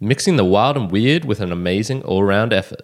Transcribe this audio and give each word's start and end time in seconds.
mixing 0.00 0.36
the 0.36 0.44
wild 0.44 0.76
and 0.76 0.90
weird 0.90 1.24
with 1.24 1.40
an 1.40 1.52
amazing 1.52 2.02
all 2.02 2.22
round 2.22 2.52
effort. 2.52 2.82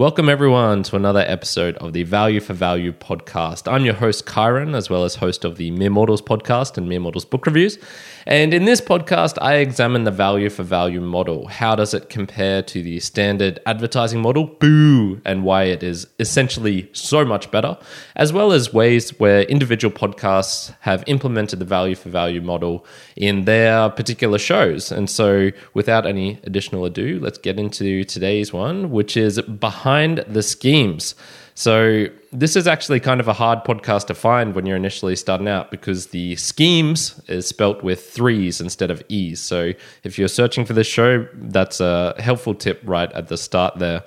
Welcome, 0.00 0.30
everyone, 0.30 0.82
to 0.84 0.96
another 0.96 1.22
episode 1.26 1.76
of 1.76 1.92
the 1.92 2.04
Value 2.04 2.40
for 2.40 2.54
Value 2.54 2.90
podcast. 2.90 3.70
I'm 3.70 3.84
your 3.84 3.92
host, 3.92 4.24
Kyron, 4.24 4.74
as 4.74 4.88
well 4.88 5.04
as 5.04 5.16
host 5.16 5.44
of 5.44 5.58
the 5.58 5.70
Mere 5.72 5.90
Mortals 5.90 6.22
podcast 6.22 6.78
and 6.78 6.88
Mere 6.88 7.00
Mortals 7.00 7.26
book 7.26 7.44
reviews. 7.44 7.76
And 8.26 8.54
in 8.54 8.64
this 8.64 8.80
podcast, 8.80 9.36
I 9.42 9.56
examine 9.56 10.04
the 10.04 10.10
value 10.10 10.48
for 10.48 10.62
value 10.62 11.02
model. 11.02 11.48
How 11.48 11.76
does 11.76 11.92
it 11.92 12.08
compare 12.08 12.62
to 12.62 12.82
the 12.82 12.98
standard 13.00 13.60
advertising 13.66 14.22
model? 14.22 14.46
Boo! 14.46 15.20
And 15.26 15.44
why 15.44 15.64
it 15.64 15.82
is 15.82 16.06
essentially 16.18 16.88
so 16.94 17.22
much 17.26 17.50
better, 17.50 17.76
as 18.16 18.32
well 18.32 18.52
as 18.52 18.72
ways 18.72 19.18
where 19.20 19.42
individual 19.42 19.92
podcasts 19.92 20.74
have 20.80 21.04
implemented 21.08 21.58
the 21.58 21.66
value 21.66 21.94
for 21.94 22.08
value 22.08 22.40
model 22.40 22.86
in 23.16 23.44
their 23.44 23.90
particular 23.90 24.38
shows. 24.38 24.90
And 24.90 25.10
so, 25.10 25.50
without 25.74 26.06
any 26.06 26.40
additional 26.44 26.86
ado, 26.86 27.20
let's 27.20 27.36
get 27.36 27.58
into 27.58 28.04
today's 28.04 28.50
one, 28.50 28.90
which 28.90 29.14
is 29.14 29.38
behind 29.42 29.89
the 30.28 30.42
schemes. 30.42 31.14
So, 31.54 32.06
this 32.32 32.54
is 32.56 32.66
actually 32.66 33.00
kind 33.00 33.20
of 33.20 33.28
a 33.28 33.32
hard 33.32 33.64
podcast 33.64 34.06
to 34.06 34.14
find 34.14 34.54
when 34.54 34.64
you're 34.64 34.76
initially 34.76 35.16
starting 35.16 35.48
out 35.48 35.70
because 35.70 36.06
the 36.06 36.36
schemes 36.36 37.20
is 37.28 37.46
spelt 37.46 37.82
with 37.82 38.08
threes 38.08 38.60
instead 38.60 38.90
of 38.90 39.02
E's. 39.08 39.40
So, 39.40 39.72
if 40.04 40.18
you're 40.18 40.28
searching 40.28 40.64
for 40.64 40.72
this 40.72 40.86
show, 40.86 41.26
that's 41.34 41.80
a 41.80 42.14
helpful 42.18 42.54
tip 42.54 42.80
right 42.84 43.12
at 43.12 43.28
the 43.28 43.36
start 43.36 43.78
there. 43.78 44.04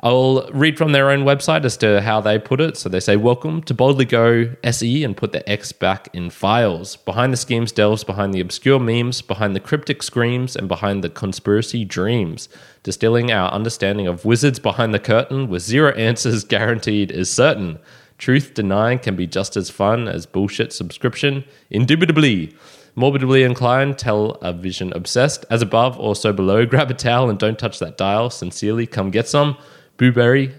I'll 0.00 0.48
read 0.52 0.78
from 0.78 0.92
their 0.92 1.10
own 1.10 1.24
website 1.24 1.64
as 1.64 1.76
to 1.78 2.00
how 2.00 2.20
they 2.20 2.38
put 2.38 2.60
it. 2.60 2.76
So 2.76 2.88
they 2.88 3.00
say, 3.00 3.16
Welcome 3.16 3.62
to 3.62 3.74
Boldly 3.74 4.04
Go 4.04 4.54
SE 4.62 5.02
and 5.02 5.16
put 5.16 5.32
the 5.32 5.48
X 5.48 5.72
back 5.72 6.08
in 6.12 6.30
files. 6.30 6.94
Behind 6.94 7.32
the 7.32 7.36
schemes 7.36 7.72
delves 7.72 8.04
behind 8.04 8.32
the 8.32 8.38
obscure 8.38 8.78
memes, 8.78 9.22
behind 9.22 9.56
the 9.56 9.60
cryptic 9.60 10.04
screams, 10.04 10.54
and 10.54 10.68
behind 10.68 11.02
the 11.02 11.10
conspiracy 11.10 11.84
dreams. 11.84 12.48
Distilling 12.84 13.32
our 13.32 13.50
understanding 13.50 14.06
of 14.06 14.24
wizards 14.24 14.60
behind 14.60 14.94
the 14.94 15.00
curtain 15.00 15.48
with 15.48 15.62
zero 15.62 15.92
answers 15.94 16.44
guaranteed 16.48 17.10
is 17.10 17.28
certain. 17.28 17.80
Truth 18.18 18.54
denying 18.54 19.00
can 19.00 19.16
be 19.16 19.26
just 19.26 19.56
as 19.56 19.68
fun 19.68 20.06
as 20.06 20.26
bullshit 20.26 20.72
subscription. 20.72 21.44
Indubitably. 21.70 22.54
Morbidly 22.96 23.44
inclined, 23.44 23.98
television 23.98 24.92
obsessed. 24.92 25.44
As 25.50 25.60
above 25.60 25.98
or 25.98 26.14
so 26.14 26.32
below, 26.32 26.64
grab 26.66 26.88
a 26.88 26.94
towel 26.94 27.28
and 27.28 27.38
don't 27.38 27.58
touch 27.58 27.80
that 27.80 27.96
dial. 27.96 28.30
Sincerely, 28.30 28.86
come 28.86 29.10
get 29.10 29.26
some. 29.28 29.56
Boo-Bury, 29.98 30.54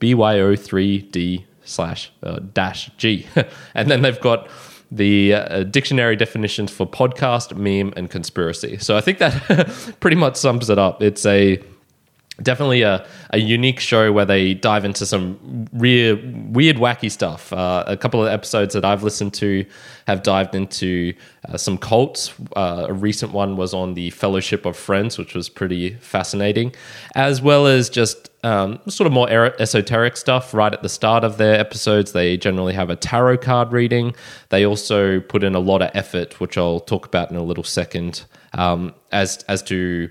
BYO3D 0.00 1.44
slash 1.64 2.12
uh, 2.22 2.40
dash 2.54 2.90
G. 2.96 3.26
and 3.74 3.90
then 3.90 4.02
they've 4.02 4.20
got 4.20 4.48
the 4.90 5.34
uh, 5.34 5.62
dictionary 5.64 6.16
definitions 6.16 6.70
for 6.70 6.86
podcast, 6.86 7.56
meme, 7.56 7.92
and 7.96 8.10
conspiracy. 8.10 8.78
So 8.78 8.96
I 8.96 9.00
think 9.00 9.18
that 9.18 9.96
pretty 10.00 10.16
much 10.16 10.36
sums 10.36 10.70
it 10.70 10.78
up. 10.78 11.02
It's 11.02 11.26
a 11.26 11.62
definitely 12.42 12.82
a, 12.82 13.06
a 13.30 13.38
unique 13.38 13.80
show 13.80 14.12
where 14.12 14.24
they 14.24 14.54
dive 14.54 14.84
into 14.84 15.06
some 15.06 15.66
weird, 15.72 16.54
weird 16.54 16.76
wacky 16.76 17.10
stuff. 17.10 17.52
Uh, 17.52 17.84
a 17.86 17.96
couple 17.96 18.22
of 18.22 18.28
episodes 18.28 18.74
that 18.74 18.84
I've 18.84 19.02
listened 19.02 19.32
to 19.34 19.64
have 20.06 20.22
dived 20.22 20.54
into 20.54 21.14
uh, 21.48 21.56
some 21.56 21.78
cults. 21.78 22.34
Uh, 22.54 22.86
a 22.88 22.92
recent 22.92 23.32
one 23.32 23.56
was 23.56 23.72
on 23.72 23.94
the 23.94 24.10
Fellowship 24.10 24.66
of 24.66 24.76
Friends, 24.76 25.18
which 25.18 25.34
was 25.34 25.48
pretty 25.48 25.94
fascinating, 25.94 26.74
as 27.14 27.40
well 27.40 27.66
as 27.66 27.88
just 27.88 28.30
um, 28.46 28.78
sort 28.88 29.08
of 29.08 29.12
more 29.12 29.28
esoteric 29.28 30.16
stuff 30.16 30.54
right 30.54 30.72
at 30.72 30.80
the 30.80 30.88
start 30.88 31.24
of 31.24 31.36
their 31.36 31.58
episodes. 31.58 32.12
They 32.12 32.36
generally 32.36 32.74
have 32.74 32.90
a 32.90 32.96
tarot 32.96 33.38
card 33.38 33.72
reading. 33.72 34.14
They 34.50 34.64
also 34.64 35.18
put 35.18 35.42
in 35.42 35.56
a 35.56 35.58
lot 35.58 35.82
of 35.82 35.90
effort, 35.94 36.38
which 36.38 36.56
I'll 36.56 36.78
talk 36.78 37.06
about 37.06 37.28
in 37.28 37.36
a 37.36 37.42
little 37.42 37.64
second, 37.64 38.24
um, 38.54 38.94
as 39.10 39.44
as 39.48 39.62
to 39.64 40.08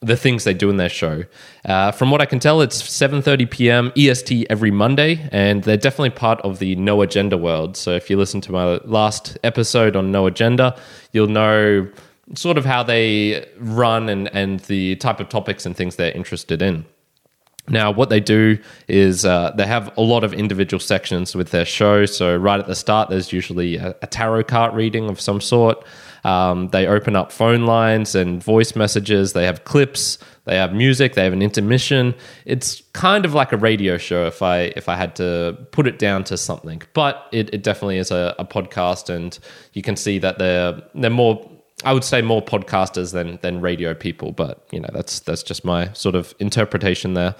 the 0.00 0.16
things 0.16 0.44
they 0.44 0.54
do 0.54 0.70
in 0.70 0.78
their 0.78 0.88
show. 0.88 1.24
Uh, 1.66 1.90
from 1.90 2.10
what 2.10 2.22
I 2.22 2.24
can 2.24 2.38
tell, 2.38 2.62
it's 2.62 2.80
7:30 2.80 3.50
p.m. 3.50 3.92
EST 3.98 4.46
every 4.48 4.70
Monday, 4.70 5.28
and 5.30 5.62
they're 5.64 5.76
definitely 5.76 6.10
part 6.10 6.40
of 6.40 6.60
the 6.60 6.74
No 6.76 7.02
Agenda 7.02 7.36
world. 7.36 7.76
So 7.76 7.90
if 7.90 8.08
you 8.08 8.16
listen 8.16 8.40
to 8.42 8.52
my 8.52 8.80
last 8.84 9.36
episode 9.44 9.94
on 9.94 10.10
No 10.10 10.26
Agenda, 10.26 10.74
you'll 11.12 11.26
know 11.26 11.86
sort 12.34 12.56
of 12.56 12.64
how 12.64 12.82
they 12.82 13.46
run 13.58 14.08
and 14.08 14.34
and 14.34 14.60
the 14.60 14.96
type 14.96 15.20
of 15.20 15.28
topics 15.28 15.66
and 15.66 15.76
things 15.76 15.96
they're 15.96 16.12
interested 16.12 16.62
in. 16.62 16.86
Now, 17.68 17.90
what 17.90 18.10
they 18.10 18.20
do 18.20 18.58
is 18.86 19.24
uh, 19.24 19.52
they 19.56 19.66
have 19.66 19.96
a 19.96 20.00
lot 20.00 20.24
of 20.24 20.32
individual 20.32 20.80
sections 20.80 21.34
with 21.34 21.50
their 21.50 21.64
show. 21.64 22.06
So, 22.06 22.36
right 22.36 22.58
at 22.58 22.66
the 22.66 22.74
start, 22.74 23.10
there's 23.10 23.32
usually 23.32 23.76
a, 23.76 23.94
a 24.02 24.06
tarot 24.06 24.44
card 24.44 24.74
reading 24.74 25.08
of 25.08 25.20
some 25.20 25.40
sort. 25.40 25.84
Um, 26.24 26.68
they 26.68 26.86
open 26.86 27.16
up 27.16 27.30
phone 27.32 27.64
lines 27.66 28.14
and 28.14 28.42
voice 28.42 28.74
messages. 28.74 29.32
They 29.32 29.44
have 29.44 29.64
clips. 29.64 30.18
They 30.44 30.56
have 30.56 30.72
music. 30.72 31.14
They 31.14 31.24
have 31.24 31.32
an 31.32 31.42
intermission. 31.42 32.14
It's 32.44 32.82
kind 32.92 33.24
of 33.24 33.34
like 33.34 33.52
a 33.52 33.56
radio 33.56 33.98
show 33.98 34.26
if 34.26 34.42
I 34.42 34.72
if 34.76 34.88
I 34.88 34.96
had 34.96 35.14
to 35.16 35.58
put 35.72 35.86
it 35.86 35.98
down 35.98 36.24
to 36.24 36.36
something. 36.36 36.82
But 36.94 37.28
it, 37.32 37.52
it 37.52 37.62
definitely 37.62 37.98
is 37.98 38.10
a, 38.10 38.34
a 38.38 38.44
podcast, 38.44 39.10
and 39.14 39.38
you 39.74 39.82
can 39.82 39.94
see 39.96 40.18
that 40.18 40.38
they're 40.38 40.80
they're 40.94 41.10
more 41.10 41.48
I 41.84 41.92
would 41.92 42.04
say 42.04 42.22
more 42.22 42.42
podcasters 42.42 43.12
than 43.12 43.38
than 43.42 43.60
radio 43.60 43.94
people, 43.94 44.32
but 44.32 44.66
you 44.70 44.80
know 44.80 44.88
that's 44.92 45.20
that's 45.20 45.42
just 45.42 45.64
my 45.64 45.92
sort 45.92 46.14
of 46.14 46.34
interpretation 46.38 47.14
there. 47.14 47.34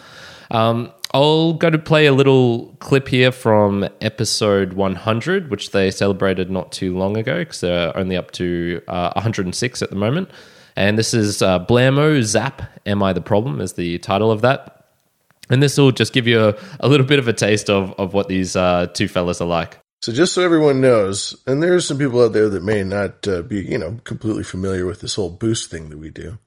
Um, 0.51 0.93
I'll 1.13 1.55
go 1.55 1.71
to 1.71 1.79
play 1.79 2.07
a 2.07 2.13
little 2.13 2.77
clip 2.81 3.09
here 3.09 3.33
from 3.33 3.89
episode 4.01 4.75
100, 4.75 5.51
which 5.51 5.71
they 5.73 5.91
celebrated 5.91 6.51
not 6.51 6.71
too 6.71 6.97
long 6.97 7.17
ago 7.17 7.39
because 7.39 7.61
they're 7.61 7.97
only 7.97 8.17
up 8.17 8.31
to 8.33 8.83
uh, 8.89 9.13
106 9.15 9.83
at 9.83 9.91
the 9.91 9.97
moment. 9.97 10.31
And 10.77 10.99
this 10.99 11.15
is 11.15 11.43
uh, 11.43 11.65
Blammo 11.65 12.23
Zap, 12.23 12.63
Am 12.87 13.03
I 13.03 13.13
the 13.13 13.21
Problem? 13.21 13.61
is 13.61 13.73
the 13.73 13.99
title 13.99 14.31
of 14.31 14.43
that. 14.43 14.87
And 15.51 15.63
this 15.63 15.79
will 15.79 15.93
just 15.93 16.13
give 16.13 16.27
you 16.27 16.41
a, 16.41 16.55
a 16.81 16.89
little 16.89 17.07
bit 17.07 17.19
of 17.19 17.27
a 17.27 17.33
taste 17.33 17.71
of, 17.71 17.93
of 17.99 18.13
what 18.13 18.29
these 18.29 18.55
uh, 18.55 18.87
two 18.93 19.09
fellas 19.09 19.41
are 19.41 19.49
like. 19.49 19.79
So, 20.01 20.13
just 20.13 20.33
so 20.33 20.43
everyone 20.43 20.81
knows, 20.81 21.37
and 21.47 21.61
there's 21.61 21.87
some 21.87 21.99
people 21.99 22.23
out 22.23 22.33
there 22.33 22.49
that 22.49 22.63
may 22.63 22.85
not 22.85 23.27
uh, 23.27 23.43
be, 23.43 23.63
you 23.63 23.79
know, 23.79 23.99
completely 24.05 24.45
familiar 24.45 24.87
with 24.87 25.01
this 25.01 25.17
whole 25.17 25.31
boost 25.31 25.71
thing 25.71 25.89
that 25.89 25.99
we 25.99 26.11
do, 26.11 26.39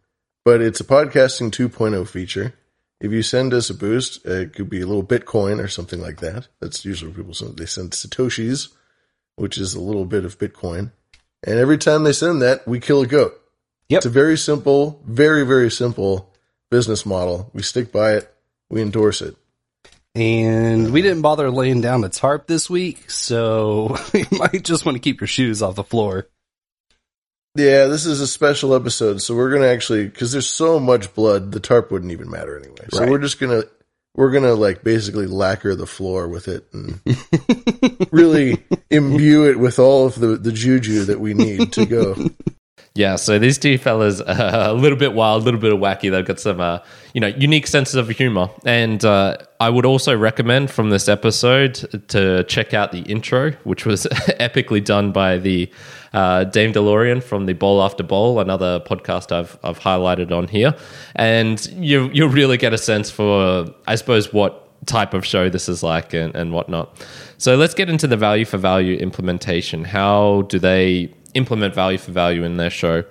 but 0.45 0.61
it's 0.61 0.79
a 0.79 0.85
podcasting 0.85 1.51
2.0 1.51 2.07
feature. 2.07 2.53
If 3.01 3.11
you 3.11 3.23
send 3.23 3.53
us 3.53 3.69
a 3.69 3.73
boost, 3.73 4.25
it 4.25 4.53
could 4.53 4.69
be 4.69 4.81
a 4.81 4.85
little 4.85 5.03
Bitcoin 5.03 5.61
or 5.61 5.67
something 5.67 5.99
like 5.99 6.21
that. 6.21 6.47
That's 6.61 6.85
usually 6.85 7.09
what 7.09 7.17
people 7.17 7.33
send. 7.33 7.57
They 7.57 7.65
send 7.65 7.91
Satoshis, 7.91 8.69
which 9.35 9.57
is 9.57 9.73
a 9.73 9.81
little 9.81 10.05
bit 10.05 10.23
of 10.23 10.37
Bitcoin. 10.37 10.91
And 11.43 11.59
every 11.59 11.77
time 11.77 12.03
they 12.03 12.13
send 12.13 12.41
that, 12.43 12.67
we 12.67 12.79
kill 12.79 13.01
a 13.01 13.07
goat. 13.07 13.33
Yep. 13.89 13.97
It's 13.97 14.05
a 14.05 14.09
very 14.09 14.37
simple, 14.37 15.01
very, 15.05 15.45
very 15.45 15.71
simple 15.71 16.31
business 16.69 17.05
model. 17.05 17.49
We 17.53 17.63
stick 17.63 17.91
by 17.91 18.13
it, 18.13 18.33
we 18.69 18.81
endorse 18.81 19.21
it. 19.21 19.35
And 20.13 20.91
we 20.91 21.01
didn't 21.01 21.21
bother 21.21 21.49
laying 21.49 21.79
down 21.79 22.01
the 22.01 22.09
tarp 22.09 22.45
this 22.45 22.69
week, 22.69 23.09
so 23.09 23.97
you 24.13 24.25
might 24.31 24.63
just 24.63 24.85
want 24.85 24.95
to 24.95 24.99
keep 24.99 25.21
your 25.21 25.27
shoes 25.27 25.61
off 25.61 25.75
the 25.75 25.83
floor. 25.83 26.27
Yeah, 27.55 27.85
this 27.85 28.05
is 28.05 28.21
a 28.21 28.27
special 28.27 28.73
episode, 28.75 29.21
so 29.21 29.35
we're 29.35 29.51
gonna 29.51 29.67
actually 29.67 30.05
because 30.05 30.31
there's 30.31 30.49
so 30.49 30.79
much 30.79 31.13
blood, 31.13 31.51
the 31.51 31.59
tarp 31.59 31.91
wouldn't 31.91 32.11
even 32.11 32.29
matter 32.29 32.57
anyway. 32.57 32.87
So 32.91 33.01
right. 33.01 33.09
we're 33.09 33.19
just 33.19 33.39
gonna 33.39 33.63
we're 34.15 34.31
gonna 34.31 34.53
like 34.53 34.83
basically 34.83 35.27
lacquer 35.27 35.75
the 35.75 35.85
floor 35.85 36.27
with 36.27 36.47
it 36.47 36.65
and 36.73 37.01
really 38.11 38.63
imbue 38.89 39.49
it 39.49 39.59
with 39.59 39.79
all 39.79 40.07
of 40.07 40.15
the 40.15 40.37
the 40.37 40.51
juju 40.51 41.05
that 41.05 41.19
we 41.19 41.33
need 41.33 41.73
to 41.73 41.85
go. 41.85 42.15
Yeah, 42.93 43.15
so 43.15 43.39
these 43.39 43.57
two 43.57 43.77
fellas 43.77 44.19
are 44.27 44.69
a 44.69 44.73
little 44.73 44.97
bit 44.97 45.13
wild, 45.13 45.43
a 45.43 45.45
little 45.45 45.59
bit 45.59 45.71
of 45.71 45.79
wacky. 45.79 46.11
They've 46.11 46.25
got 46.25 46.39
some, 46.41 46.59
uh, 46.59 46.79
you 47.13 47.21
know, 47.21 47.27
unique 47.27 47.67
senses 47.67 47.95
of 47.95 48.09
humor. 48.09 48.49
And 48.65 49.03
uh, 49.05 49.37
I 49.61 49.69
would 49.69 49.85
also 49.85 50.15
recommend 50.17 50.71
from 50.71 50.89
this 50.89 51.07
episode 51.07 51.75
to 52.09 52.43
check 52.45 52.73
out 52.73 52.91
the 52.91 52.99
intro, 53.03 53.51
which 53.63 53.85
was 53.85 54.05
epically 54.39 54.83
done 54.83 55.13
by 55.13 55.37
the 55.37 55.71
uh, 56.11 56.43
Dame 56.43 56.73
DeLorean 56.73 57.23
from 57.23 57.45
the 57.45 57.53
Bowl 57.53 57.81
After 57.81 58.03
Bowl, 58.03 58.41
another 58.41 58.81
podcast 58.81 59.31
I've 59.31 59.57
I've 59.63 59.79
highlighted 59.79 60.31
on 60.33 60.49
here. 60.49 60.75
And 61.15 61.65
you 61.67 62.09
you'll 62.13 62.29
really 62.29 62.57
get 62.57 62.73
a 62.73 62.77
sense 62.77 63.09
for, 63.09 63.67
I 63.87 63.95
suppose, 63.95 64.33
what 64.33 64.57
type 64.85 65.13
of 65.13 65.25
show 65.25 65.47
this 65.47 65.69
is 65.69 65.83
like 65.83 66.13
and, 66.13 66.35
and 66.35 66.51
whatnot. 66.51 67.05
So 67.37 67.55
let's 67.55 67.73
get 67.73 67.89
into 67.89 68.07
the 68.07 68.17
value 68.17 68.45
for 68.45 68.57
value 68.57 68.97
implementation. 68.97 69.85
How 69.85 70.43
do 70.43 70.59
they 70.59 71.13
implement 71.33 71.73
value 71.73 71.97
for 71.97 72.11
value 72.11 72.43
in 72.43 72.57
their 72.57 72.69
show? 72.69 73.03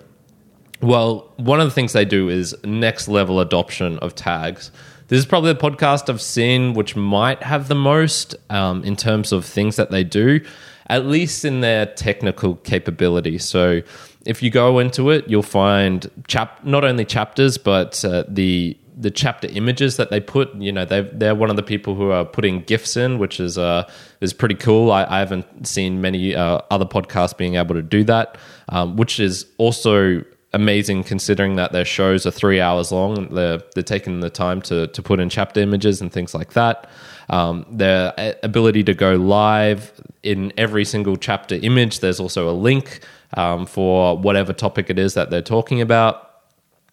Well, 0.81 1.33
one 1.37 1.61
of 1.61 1.67
the 1.67 1.71
things 1.71 1.93
they 1.93 2.05
do 2.05 2.29
is 2.29 2.57
next 2.65 3.09
level 3.09 3.41
adoption 3.41 3.99
of 3.99 4.15
tags. 4.15 4.71
This 5.09 5.19
is 5.19 5.27
probably 5.27 5.53
the 5.53 5.59
podcast 5.59 6.09
I've 6.09 6.23
seen 6.23 6.73
which 6.73 6.97
might 6.97 7.43
have 7.43 7.69
the 7.69 7.75
most 7.75 8.35
um, 8.49 8.85
in 8.85 8.97
terms 8.97 9.33
of 9.33 9.45
things 9.45 9.77
that 9.77 9.91
they 9.91 10.05
do, 10.05 10.41
at 10.87 11.05
least 11.05 11.45
in 11.45 11.61
their 11.61 11.87
technical 11.87 12.57
capability. 12.57 13.37
So, 13.39 13.83
if 14.27 14.43
you 14.43 14.51
go 14.51 14.79
into 14.79 15.11
it, 15.11 15.29
you'll 15.29 15.43
find 15.43 16.11
chap 16.29 16.65
not 16.65 16.85
only 16.85 17.05
chapters 17.05 17.59
but 17.59 18.05
uh, 18.05 18.25
the 18.29 18.77
the 19.01 19.11
chapter 19.11 19.49
images 19.49 19.97
that 19.97 20.11
they 20.11 20.21
put. 20.21 20.55
You 20.55 20.73
know, 20.73 20.85
they 20.85 21.03
they're 21.03 21.35
one 21.35 21.51
of 21.51 21.57
the 21.57 21.63
people 21.63 21.95
who 21.95 22.11
are 22.11 22.25
putting 22.25 22.63
gifs 22.63 22.97
in, 22.97 23.19
which 23.19 23.41
is 23.41 23.57
uh 23.59 23.91
is 24.21 24.33
pretty 24.33 24.55
cool. 24.55 24.93
I, 24.93 25.05
I 25.05 25.19
haven't 25.19 25.67
seen 25.67 26.01
many 26.01 26.35
uh, 26.35 26.61
other 26.71 26.85
podcasts 26.85 27.37
being 27.37 27.57
able 27.57 27.75
to 27.75 27.83
do 27.83 28.05
that, 28.05 28.37
um, 28.69 28.97
which 28.97 29.19
is 29.19 29.47
also 29.59 30.25
amazing 30.53 31.05
considering 31.05 31.55
that 31.57 31.73
their 31.73 31.85
shows 31.85 32.27
are 32.27 32.31
three 32.31 32.61
hours 32.61 32.93
long. 32.93 33.33
They're 33.35 33.61
they're 33.75 33.83
taking 33.83 34.21
the 34.21 34.31
time 34.31 34.61
to 34.63 34.87
to 34.89 35.03
put 35.03 35.21
in 35.21 35.31
chapter 35.31 35.61
images 35.61 36.01
and 36.01 36.13
things 36.13 36.35
like 36.35 36.53
that. 36.53 36.89
Um, 37.29 37.65
their 37.71 38.13
ability 38.43 38.85
to 38.85 38.95
go 38.95 39.15
live 39.15 39.93
in 40.23 40.53
every 40.57 40.85
single 40.85 41.17
chapter 41.17 41.55
image. 41.55 42.01
There's 42.01 42.21
also 42.21 42.51
a 42.51 42.53
link 42.53 43.01
um, 43.35 43.67
for 43.67 44.19
whatever 44.19 44.53
topic 44.53 44.91
it 44.91 44.99
is 44.99 45.15
that 45.15 45.31
they're 45.31 45.43
talking 45.43 45.81
about. 45.81 46.30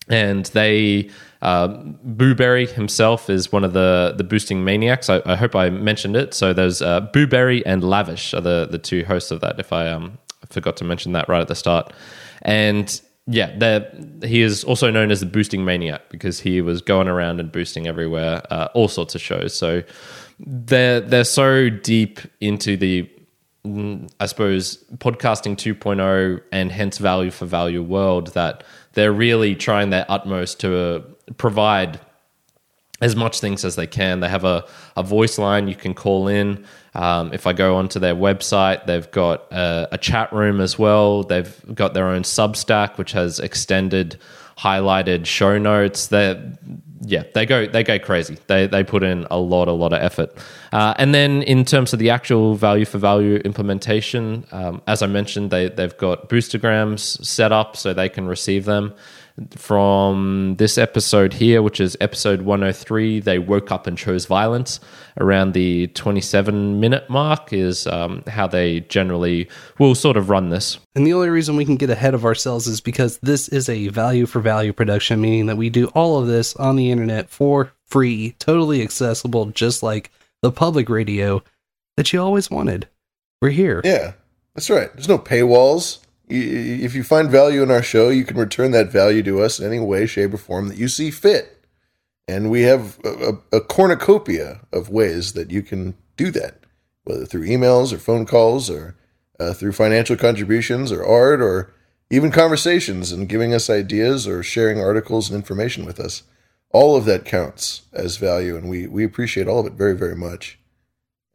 And 0.09 0.45
they, 0.47 1.09
uh, 1.41 1.67
Boo-Bury 1.67 2.65
himself 2.65 3.29
is 3.29 3.51
one 3.51 3.63
of 3.63 3.73
the 3.73 4.13
the 4.17 4.23
boosting 4.23 4.63
maniacs. 4.63 5.09
I, 5.09 5.21
I 5.25 5.35
hope 5.35 5.55
I 5.55 5.69
mentioned 5.69 6.15
it. 6.15 6.33
So 6.33 6.53
there's 6.53 6.81
uh, 6.81 7.01
Boo-Bury 7.01 7.65
and 7.65 7.83
Lavish 7.83 8.33
are 8.33 8.41
the 8.41 8.67
the 8.69 8.77
two 8.77 9.03
hosts 9.05 9.31
of 9.31 9.41
that. 9.41 9.59
If 9.59 9.73
I 9.73 9.89
um 9.89 10.17
forgot 10.49 10.77
to 10.77 10.85
mention 10.85 11.11
that 11.11 11.27
right 11.27 11.41
at 11.41 11.47
the 11.47 11.55
start, 11.55 11.91
and 12.41 13.01
yeah, 13.27 13.79
he 14.23 14.41
is 14.41 14.63
also 14.63 14.89
known 14.89 15.11
as 15.11 15.19
the 15.19 15.25
boosting 15.25 15.65
maniac 15.65 16.09
because 16.09 16.39
he 16.39 16.61
was 16.61 16.81
going 16.81 17.09
around 17.09 17.41
and 17.41 17.51
boosting 17.51 17.85
everywhere, 17.85 18.41
uh, 18.49 18.69
all 18.73 18.87
sorts 18.87 19.15
of 19.15 19.21
shows. 19.21 19.53
So 19.53 19.83
they're 20.39 21.01
they're 21.01 21.25
so 21.25 21.69
deep 21.69 22.19
into 22.39 22.77
the 22.77 23.09
mm, 23.65 24.09
I 24.21 24.27
suppose 24.27 24.83
podcasting 24.97 25.57
2.0 25.57 26.41
and 26.53 26.71
hence 26.71 26.99
value 26.99 27.31
for 27.31 27.45
value 27.45 27.83
world 27.83 28.27
that 28.27 28.63
they're 28.97 29.13
really 29.13 29.55
trying 29.55 29.91
their 29.91 30.07
utmost 30.09 30.59
to 30.61 30.75
uh, 30.75 30.99
provide 31.37 31.99
as 32.99 33.15
much 33.15 33.39
things 33.39 33.63
as 33.63 33.75
they 33.75 33.85
can. 33.85 34.21
They 34.21 34.27
have 34.27 34.43
a, 34.43 34.65
a 34.95 35.03
voice 35.03 35.37
line 35.37 35.67
you 35.67 35.75
can 35.75 35.93
call 35.93 36.27
in. 36.27 36.65
Um, 36.95 37.31
if 37.31 37.45
I 37.45 37.53
go 37.53 37.75
onto 37.75 37.99
their 37.99 38.15
website, 38.15 38.87
they've 38.87 39.09
got 39.11 39.53
a, 39.53 39.89
a, 39.91 39.97
chat 39.99 40.33
room 40.33 40.59
as 40.59 40.79
well. 40.79 41.21
They've 41.21 41.55
got 41.75 41.93
their 41.93 42.07
own 42.07 42.23
Substack, 42.23 42.97
which 42.97 43.11
has 43.11 43.39
extended, 43.39 44.19
highlighted 44.57 45.27
show 45.27 45.59
notes. 45.59 46.07
They, 46.07 46.41
yeah, 47.07 47.23
they 47.33 47.45
go 47.45 47.65
they 47.65 47.83
go 47.83 47.97
crazy. 47.97 48.37
They 48.47 48.67
they 48.67 48.83
put 48.83 49.01
in 49.01 49.25
a 49.31 49.37
lot 49.37 49.69
a 49.69 49.71
lot 49.71 49.93
of 49.93 50.01
effort. 50.01 50.29
Uh, 50.73 50.93
and 50.97 51.15
then 51.15 51.41
in 51.43 51.63
terms 51.63 51.93
of 51.93 51.99
the 51.99 52.09
actual 52.09 52.55
value 52.55 52.83
for 52.83 52.97
value 52.97 53.37
implementation, 53.45 54.45
um, 54.51 54.81
as 54.87 55.01
I 55.01 55.07
mentioned, 55.07 55.49
they 55.49 55.69
they've 55.69 55.97
got 55.97 56.27
boostergrams 56.27 57.23
set 57.23 57.53
up 57.53 57.77
so 57.77 57.93
they 57.93 58.09
can 58.09 58.27
receive 58.27 58.65
them 58.65 58.93
from 59.51 60.55
this 60.57 60.77
episode 60.77 61.33
here, 61.33 61.61
which 61.61 61.79
is 61.79 61.95
episode 62.01 62.41
103, 62.41 63.19
they 63.19 63.39
woke 63.39 63.71
up 63.71 63.85
and 63.87 63.97
chose 63.97 64.25
violence. 64.25 64.79
Around 65.19 65.53
the 65.53 65.87
27 65.87 66.79
minute 66.79 67.09
mark 67.09 67.53
is 67.53 67.87
um, 67.87 68.23
how 68.27 68.47
they 68.47 68.81
generally 68.81 69.49
will 69.79 69.95
sort 69.95 70.17
of 70.17 70.29
run 70.29 70.49
this. 70.49 70.79
And 70.95 71.05
the 71.05 71.13
only 71.13 71.29
reason 71.29 71.55
we 71.55 71.65
can 71.65 71.75
get 71.75 71.89
ahead 71.89 72.13
of 72.13 72.25
ourselves 72.25 72.67
is 72.67 72.81
because 72.81 73.19
this 73.19 73.47
is 73.49 73.69
a 73.69 73.87
value 73.89 74.25
for 74.25 74.39
value 74.39 74.73
production, 74.73 75.21
meaning 75.21 75.45
that 75.47 75.57
we 75.57 75.69
do 75.69 75.87
all 75.87 76.19
of 76.19 76.27
this 76.27 76.55
on 76.55 76.75
the 76.75 76.91
internet 76.91 77.29
for 77.29 77.71
free, 77.85 78.35
totally 78.39 78.81
accessible, 78.81 79.47
just 79.47 79.83
like 79.83 80.11
the 80.41 80.51
public 80.51 80.89
radio 80.89 81.43
that 81.95 82.11
you 82.11 82.21
always 82.21 82.49
wanted. 82.49 82.87
We're 83.41 83.49
here. 83.49 83.81
Yeah, 83.83 84.13
that's 84.55 84.69
right. 84.69 84.91
There's 84.93 85.07
no 85.07 85.19
paywalls 85.19 85.99
if 86.29 86.93
you 86.93 87.03
find 87.03 87.29
value 87.29 87.63
in 87.63 87.71
our 87.71 87.83
show, 87.83 88.09
you 88.09 88.25
can 88.25 88.37
return 88.37 88.71
that 88.71 88.91
value 88.91 89.23
to 89.23 89.41
us 89.41 89.59
in 89.59 89.67
any 89.67 89.79
way, 89.79 90.05
shape, 90.05 90.33
or 90.33 90.37
form 90.37 90.67
that 90.67 90.77
you 90.77 90.87
see 90.87 91.09
fit. 91.09 91.65
And 92.27 92.51
we 92.51 92.63
have 92.63 92.99
a, 93.05 93.37
a, 93.53 93.61
cornucopia 93.61 94.59
of 94.73 94.89
ways 94.89 95.31
that 95.33 95.49
you 95.49 95.61
can 95.61 95.95
do 96.17 96.29
that, 96.31 96.59
whether 97.05 97.25
through 97.25 97.47
emails 97.47 97.93
or 97.93 97.97
phone 97.97 98.25
calls 98.25 98.69
or 98.69 98.97
uh, 99.39 99.53
through 99.53 99.71
financial 99.71 100.17
contributions 100.17 100.91
or 100.91 101.05
art 101.05 101.41
or 101.41 101.73
even 102.09 102.31
conversations 102.31 103.13
and 103.13 103.29
giving 103.29 103.53
us 103.53 103.69
ideas 103.69 104.27
or 104.27 104.43
sharing 104.43 104.81
articles 104.81 105.29
and 105.29 105.37
information 105.37 105.85
with 105.85 106.01
us. 106.01 106.23
All 106.71 106.97
of 106.97 107.05
that 107.05 107.23
counts 107.23 107.83
as 107.93 108.17
value, 108.17 108.57
and 108.57 108.69
we, 108.69 108.87
we 108.87 109.05
appreciate 109.05 109.47
all 109.47 109.61
of 109.61 109.65
it 109.65 109.73
very, 109.73 109.95
very 109.95 110.15
much. 110.15 110.59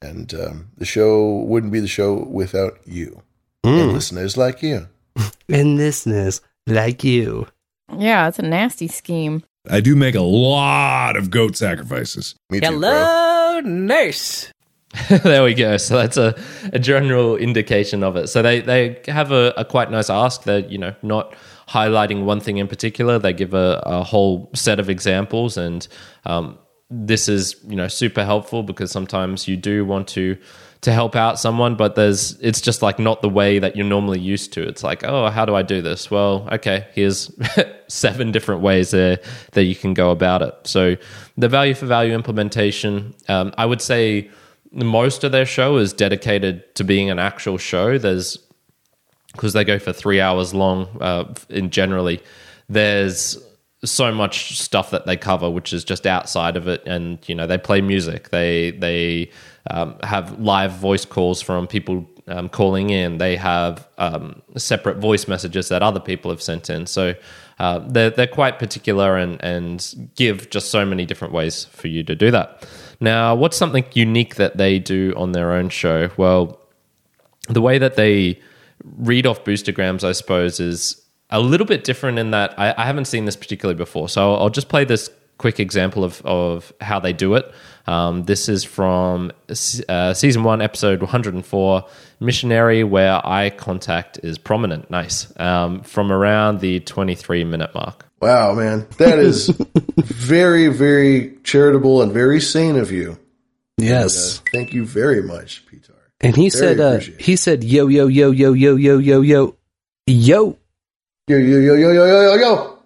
And 0.02 0.34
um, 0.34 0.68
the 0.76 0.84
show 0.84 1.38
wouldn't 1.38 1.72
be 1.72 1.80
the 1.80 1.88
show 1.88 2.26
without 2.28 2.78
you 2.84 3.22
mm. 3.64 3.82
and 3.82 3.93
listeners 3.93 4.37
like 4.37 4.62
you. 4.62 4.88
and 5.49 5.76
listeners 5.76 6.41
like 6.67 7.05
you. 7.05 7.47
Yeah, 7.97 8.29
it's 8.29 8.38
a 8.38 8.43
nasty 8.43 8.88
scheme. 8.88 9.43
I 9.70 9.81
do 9.81 9.94
make 9.94 10.14
a 10.14 10.23
lot 10.23 11.17
of 11.17 11.31
goat 11.31 11.56
sacrifices. 11.56 12.35
Me 12.50 12.61
too, 12.61 12.67
Hello, 12.67 13.61
bro. 13.61 13.70
nurse. 13.70 14.50
there 15.09 15.44
we 15.44 15.55
go. 15.55 15.76
So 15.76 15.97
that's 15.97 16.17
a, 16.17 16.38
a 16.73 16.79
general 16.79 17.37
indication 17.37 18.03
of 18.03 18.17
it. 18.17 18.29
So 18.29 18.43
they, 18.43 18.61
they 18.61 19.00
have 19.06 19.31
a, 19.32 19.55
a 19.56 19.64
quite 19.64 19.91
nice 19.91 20.11
ask. 20.11 20.43
They're, 20.43 20.61
you 20.61 20.79
know, 20.79 20.94
not 21.03 21.35
highlighting 21.69 22.25
one 22.25 22.41
thing 22.41 22.59
in 22.59 22.69
particular. 22.69 23.19
They 23.19 23.32
give 23.32 23.55
a, 23.55 23.82
a 23.87 24.03
whole 24.03 24.50
set 24.55 24.79
of 24.81 24.91
examples 24.91 25.56
and 25.56 25.87
um, 26.26 26.59
this 26.92 27.28
is, 27.28 27.56
you 27.66 27.76
know, 27.76 27.88
super 27.88 28.24
helpful 28.24 28.62
because 28.62 28.90
sometimes 28.90 29.48
you 29.48 29.56
do 29.56 29.84
want 29.84 30.08
to 30.08 30.36
to 30.82 30.92
help 30.92 31.14
out 31.14 31.38
someone, 31.38 31.76
but 31.76 31.94
there's 31.94 32.38
it's 32.40 32.60
just 32.60 32.82
like 32.82 32.98
not 32.98 33.22
the 33.22 33.28
way 33.28 33.60
that 33.60 33.76
you're 33.76 33.86
normally 33.86 34.18
used 34.18 34.52
to. 34.52 34.62
It's 34.66 34.82
like, 34.82 35.04
oh, 35.04 35.30
how 35.30 35.44
do 35.44 35.54
I 35.54 35.62
do 35.62 35.80
this? 35.80 36.10
Well, 36.10 36.48
okay, 36.52 36.88
here's 36.92 37.30
seven 37.88 38.32
different 38.32 38.62
ways 38.62 38.90
there 38.90 39.20
that 39.52 39.64
you 39.64 39.76
can 39.76 39.94
go 39.94 40.10
about 40.10 40.42
it. 40.42 40.54
So 40.64 40.96
the 41.38 41.48
value 41.48 41.74
for 41.74 41.86
value 41.86 42.14
implementation, 42.14 43.14
um, 43.28 43.54
I 43.56 43.64
would 43.64 43.80
say 43.80 44.28
most 44.72 45.22
of 45.22 45.30
their 45.30 45.46
show 45.46 45.76
is 45.76 45.92
dedicated 45.92 46.74
to 46.74 46.84
being 46.84 47.10
an 47.10 47.18
actual 47.20 47.58
show. 47.58 47.96
There's 47.96 48.36
because 49.32 49.52
they 49.52 49.64
go 49.64 49.78
for 49.78 49.92
three 49.92 50.20
hours 50.20 50.52
long 50.52 50.88
uh, 51.00 51.32
in 51.48 51.70
generally. 51.70 52.20
There's 52.68 53.38
so 53.84 54.12
much 54.12 54.58
stuff 54.58 54.90
that 54.90 55.06
they 55.06 55.17
cover, 55.17 55.50
which 55.50 55.73
is 55.73 55.84
just 55.84 56.06
outside 56.06 56.56
of 56.56 56.69
it, 56.69 56.82
and 56.87 57.19
you 57.26 57.34
know 57.34 57.46
they 57.46 57.58
play 57.58 57.81
music. 57.81 58.31
They 58.31 58.73
they 58.73 59.31
um, 59.70 59.96
have 60.02 60.38
live 60.40 60.73
voice 60.73 61.05
calls 61.05 61.43
from 61.43 61.67
people 61.67 62.06
um, 62.29 62.49
calling 62.49 62.90
in. 62.90 63.19
They 63.19 63.37
have 63.37 63.88
um, 63.99 64.43
separate 64.56 64.99
voice 64.99 65.29
messages 65.29 65.69
that 65.69 65.82
other 65.82 66.00
people 66.00 66.31
have 66.31 66.43
sent 66.43 66.70
in. 66.70 66.87
So 66.87 67.14
uh, 67.58 67.81
they're, 67.81 68.11
they're 68.11 68.26
quite 68.26 68.58
particular 68.58 69.17
and, 69.17 69.43
and 69.43 70.11
give 70.17 70.50
just 70.50 70.70
so 70.70 70.85
many 70.85 71.05
different 71.05 71.35
ways 71.35 71.64
for 71.67 71.88
you 71.88 72.02
to 72.05 72.14
do 72.14 72.31
that. 72.31 72.67
Now, 73.00 73.35
what's 73.35 73.56
something 73.56 73.85
unique 73.93 74.37
that 74.37 74.56
they 74.56 74.78
do 74.78 75.12
on 75.17 75.32
their 75.32 75.52
own 75.52 75.69
show? 75.69 76.11
Well, 76.17 76.61
the 77.49 77.61
way 77.61 77.78
that 77.78 77.96
they 77.96 78.40
read 78.85 79.26
off 79.26 79.44
boostergrams, 79.44 80.05
I 80.05 80.12
suppose, 80.12 80.61
is 80.61 81.01
a 81.32 81.40
little 81.40 81.66
bit 81.66 81.82
different 81.82 82.18
in 82.18 82.30
that 82.30 82.56
I, 82.58 82.74
I 82.76 82.84
haven't 82.84 83.06
seen 83.06 83.24
this 83.24 83.34
particularly 83.34 83.76
before. 83.76 84.08
So 84.08 84.34
I'll 84.34 84.50
just 84.50 84.68
play 84.68 84.84
this 84.84 85.10
quick 85.38 85.58
example 85.58 86.04
of, 86.04 86.22
of 86.24 86.72
how 86.80 87.00
they 87.00 87.12
do 87.12 87.34
it. 87.34 87.52
Um, 87.86 88.24
this 88.24 88.48
is 88.48 88.62
from 88.62 89.32
uh, 89.88 90.14
season 90.14 90.44
one, 90.44 90.62
episode 90.62 91.00
104, 91.00 91.84
Missionary, 92.20 92.84
where 92.84 93.26
eye 93.26 93.50
contact 93.50 94.20
is 94.22 94.38
prominent. 94.38 94.88
Nice. 94.90 95.32
Um, 95.40 95.82
from 95.82 96.12
around 96.12 96.60
the 96.60 96.78
23 96.80 97.42
minute 97.42 97.74
mark. 97.74 98.06
Wow, 98.20 98.54
man. 98.54 98.86
That 98.98 99.18
is 99.18 99.48
very, 99.96 100.68
very 100.68 101.36
charitable 101.42 102.02
and 102.02 102.12
very 102.12 102.40
sane 102.40 102.76
of 102.76 102.92
you. 102.92 103.18
Yes. 103.78 104.38
And, 104.38 104.48
uh, 104.48 104.50
thank 104.52 104.72
you 104.74 104.84
very 104.84 105.22
much, 105.22 105.66
Peter. 105.66 105.94
And 106.20 106.36
he 106.36 106.50
very 106.50 106.50
said, 106.50 106.80
uh, 106.80 106.98
he 107.18 107.34
said, 107.34 107.64
yo, 107.64 107.88
yo, 107.88 108.06
yo, 108.06 108.30
yo, 108.30 108.52
yo, 108.52 108.76
yo, 108.76 108.98
yo, 108.98 109.20
yo, 109.22 109.56
yo. 110.06 110.58
Yo, 111.32 111.38
yo, 111.38 111.58
yo, 111.60 111.74
yo, 111.74 111.92
yo, 111.92 112.04
yo, 112.04 112.20
yo, 112.20 112.34
yo. 112.34 112.78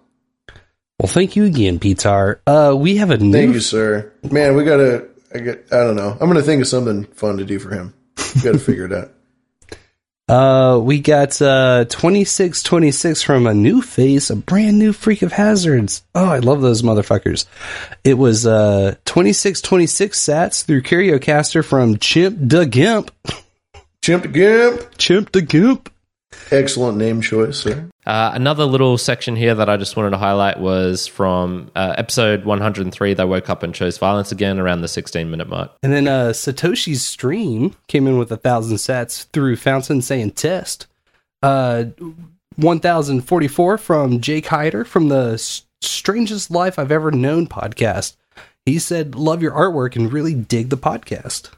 Well, 0.97 1.09
thank 1.09 1.35
you 1.35 1.43
again, 1.43 1.79
Pitar. 1.79 2.39
Uh, 2.47 2.73
we 2.77 2.95
have 2.95 3.09
a 3.09 3.17
new. 3.17 3.33
Thank 3.33 3.53
you, 3.53 3.59
sir. 3.59 4.13
Man, 4.31 4.55
we 4.55 4.63
gotta. 4.63 5.05
I 5.35 5.39
get. 5.39 5.67
I 5.69 5.79
don't 5.79 5.97
know. 5.97 6.11
I'm 6.11 6.29
gonna 6.29 6.41
think 6.41 6.61
of 6.61 6.67
something 6.69 7.03
fun 7.07 7.39
to 7.39 7.43
do 7.43 7.59
for 7.59 7.71
him. 7.71 7.93
We 8.35 8.41
gotta 8.41 8.59
figure 8.59 8.85
it 8.85 8.93
out. 8.93 9.11
Uh, 10.29 10.77
we 10.77 10.99
got 10.99 11.41
uh 11.41 11.85
2626 11.85 13.21
from 13.23 13.47
a 13.47 13.53
new 13.53 13.81
face, 13.81 14.29
a 14.29 14.35
brand 14.35 14.77
new 14.77 14.91
freak 14.91 15.21
of 15.21 15.31
hazards. 15.31 16.03
Oh, 16.13 16.25
I 16.25 16.39
love 16.39 16.61
those 16.61 16.81
motherfuckers. 16.81 17.45
It 18.03 18.15
was 18.15 18.45
uh 18.45 18.95
2626 19.05 20.19
sats 20.19 20.65
through 20.65 20.81
Curiocaster 20.81 21.63
from 21.63 21.97
Chimp 21.97 22.37
the 22.41 22.65
Gimp. 22.65 23.09
Chimp 24.01 24.23
the 24.23 24.27
Gimp. 24.27 24.97
Chimp 24.97 25.31
the 25.31 25.41
Gimp. 25.41 25.89
Excellent 26.51 26.97
name 26.97 27.21
choice, 27.21 27.57
sir. 27.57 27.89
Uh, 28.05 28.31
another 28.33 28.63
little 28.65 28.97
section 28.97 29.35
here 29.35 29.53
that 29.55 29.69
I 29.69 29.77
just 29.77 29.97
wanted 29.97 30.11
to 30.11 30.17
highlight 30.17 30.59
was 30.59 31.07
from 31.07 31.71
uh, 31.75 31.95
episode 31.97 32.45
103. 32.45 33.13
They 33.13 33.25
woke 33.25 33.49
up 33.49 33.63
and 33.63 33.73
chose 33.73 33.97
violence 33.97 34.31
again 34.31 34.59
around 34.59 34.81
the 34.81 34.87
16 34.87 35.29
minute 35.29 35.49
mark. 35.49 35.71
And 35.83 35.91
then 35.91 36.07
uh, 36.07 36.29
Satoshi's 36.29 37.03
stream 37.03 37.75
came 37.87 38.07
in 38.07 38.17
with 38.17 38.31
a 38.31 38.37
thousand 38.37 38.77
sats 38.77 39.25
through 39.31 39.57
Fountain 39.57 40.01
saying 40.01 40.31
test. 40.31 40.87
Uh, 41.43 41.85
1044 42.55 43.77
from 43.77 44.19
Jake 44.21 44.47
Hyder 44.47 44.83
from 44.83 45.09
the 45.09 45.37
strangest 45.81 46.49
life 46.49 46.79
I've 46.79 46.91
ever 46.91 47.11
known 47.11 47.47
podcast. 47.47 48.15
He 48.65 48.79
said, 48.79 49.15
Love 49.15 49.41
your 49.41 49.51
artwork 49.51 49.95
and 49.95 50.11
really 50.11 50.33
dig 50.33 50.69
the 50.69 50.77
podcast. 50.77 51.49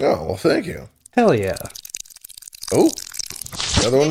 Oh, 0.00 0.26
well, 0.26 0.36
thank 0.36 0.66
you. 0.66 0.88
Hell 1.12 1.34
yeah. 1.34 1.58
Oh, 2.72 2.90
another 3.86 3.98
one. 3.98 4.10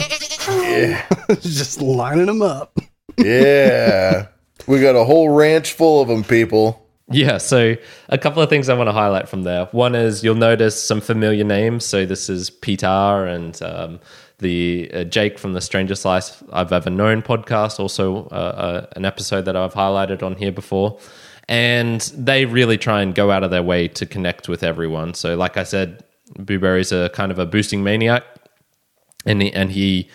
Yeah. 0.49 1.05
Just 1.41 1.81
lining 1.81 2.25
them 2.27 2.41
up. 2.41 2.77
Yeah. 3.17 4.27
we 4.67 4.81
got 4.81 4.95
a 4.95 5.03
whole 5.03 5.29
ranch 5.29 5.73
full 5.73 6.01
of 6.01 6.07
them, 6.07 6.23
people. 6.23 6.79
Yeah, 7.09 7.37
so 7.37 7.75
a 8.09 8.17
couple 8.17 8.41
of 8.41 8.49
things 8.49 8.69
I 8.69 8.75
want 8.75 8.87
to 8.87 8.93
highlight 8.93 9.27
from 9.27 9.43
there. 9.43 9.65
One 9.71 9.93
is 9.93 10.23
you'll 10.23 10.35
notice 10.35 10.81
some 10.81 11.01
familiar 11.01 11.43
names. 11.43 11.85
So 11.85 12.05
this 12.05 12.29
is 12.29 12.49
Peter 12.49 12.87
and 12.87 13.61
um, 13.61 13.99
the 14.39 14.89
uh, 14.93 15.03
Jake 15.03 15.37
from 15.37 15.53
the 15.53 15.61
Strangest 15.61 16.05
Life 16.05 16.41
I've 16.51 16.71
Ever 16.71 16.89
Known 16.89 17.21
podcast, 17.21 17.79
also 17.79 18.27
uh, 18.27 18.35
uh, 18.35 18.85
an 18.95 19.05
episode 19.05 19.45
that 19.45 19.55
I've 19.55 19.73
highlighted 19.73 20.23
on 20.23 20.35
here 20.35 20.51
before. 20.51 20.97
And 21.49 22.01
they 22.15 22.45
really 22.45 22.77
try 22.77 23.01
and 23.01 23.13
go 23.13 23.29
out 23.31 23.43
of 23.43 23.51
their 23.51 23.63
way 23.63 23.89
to 23.89 24.05
connect 24.05 24.47
with 24.47 24.63
everyone. 24.63 25.13
So, 25.13 25.35
like 25.35 25.57
I 25.57 25.63
said, 25.63 26.03
Boo-Bury's 26.39 26.93
a 26.93 27.09
kind 27.09 27.31
of 27.33 27.39
a 27.39 27.45
boosting 27.45 27.83
maniac, 27.83 28.23
and 29.25 29.41
he, 29.41 29.53
and 29.53 29.71
he 29.71 30.09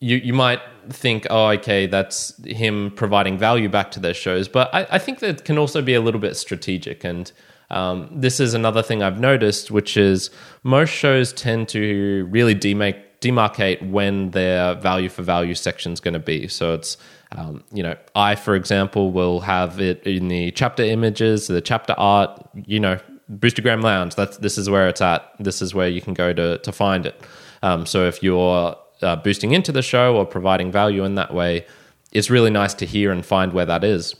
you 0.00 0.16
you 0.16 0.32
might 0.32 0.60
think, 0.90 1.26
oh, 1.30 1.48
okay, 1.50 1.86
that's 1.86 2.36
him 2.44 2.90
providing 2.96 3.38
value 3.38 3.68
back 3.68 3.92
to 3.92 4.00
their 4.00 4.14
shows, 4.14 4.48
but 4.48 4.74
I, 4.74 4.86
I 4.90 4.98
think 4.98 5.20
that 5.20 5.44
can 5.44 5.58
also 5.58 5.80
be 5.80 5.94
a 5.94 6.00
little 6.00 6.20
bit 6.20 6.36
strategic. 6.36 7.04
And 7.04 7.30
um, 7.70 8.08
this 8.12 8.40
is 8.40 8.52
another 8.52 8.82
thing 8.82 9.02
I've 9.02 9.20
noticed, 9.20 9.70
which 9.70 9.96
is 9.96 10.30
most 10.64 10.90
shows 10.90 11.32
tend 11.32 11.68
to 11.68 12.26
really 12.30 12.54
demake, 12.54 13.00
demarcate 13.20 13.88
when 13.88 14.32
their 14.32 14.74
value 14.74 15.08
for 15.08 15.22
value 15.22 15.54
section 15.54 15.92
is 15.92 16.00
going 16.00 16.14
to 16.14 16.20
be. 16.20 16.48
So 16.48 16.74
it's 16.74 16.96
um, 17.36 17.64
you 17.72 17.82
know, 17.82 17.96
I, 18.14 18.34
for 18.34 18.54
example, 18.54 19.10
will 19.10 19.40
have 19.40 19.80
it 19.80 20.06
in 20.06 20.28
the 20.28 20.50
chapter 20.50 20.82
images, 20.82 21.46
the 21.46 21.60
chapter 21.60 21.94
art, 21.96 22.46
you 22.66 22.78
know, 22.78 22.98
Boostergram 23.30 23.82
Lounge. 23.82 24.14
That's 24.16 24.36
this 24.38 24.58
is 24.58 24.68
where 24.68 24.88
it's 24.88 25.00
at. 25.00 25.32
This 25.38 25.62
is 25.62 25.74
where 25.74 25.88
you 25.88 26.00
can 26.00 26.12
go 26.12 26.32
to 26.32 26.58
to 26.58 26.72
find 26.72 27.06
it. 27.06 27.22
Um, 27.62 27.86
so 27.86 28.06
if 28.06 28.22
you're 28.22 28.76
uh, 29.02 29.16
boosting 29.16 29.52
into 29.52 29.72
the 29.72 29.82
show 29.82 30.16
or 30.16 30.24
providing 30.26 30.70
value 30.72 31.04
in 31.04 31.14
that 31.16 31.32
way, 31.34 31.66
it's 32.12 32.30
really 32.30 32.50
nice 32.50 32.74
to 32.74 32.86
hear 32.86 33.10
and 33.10 33.24
find 33.24 33.52
where 33.52 33.66
that 33.66 33.84
is. 33.84 34.14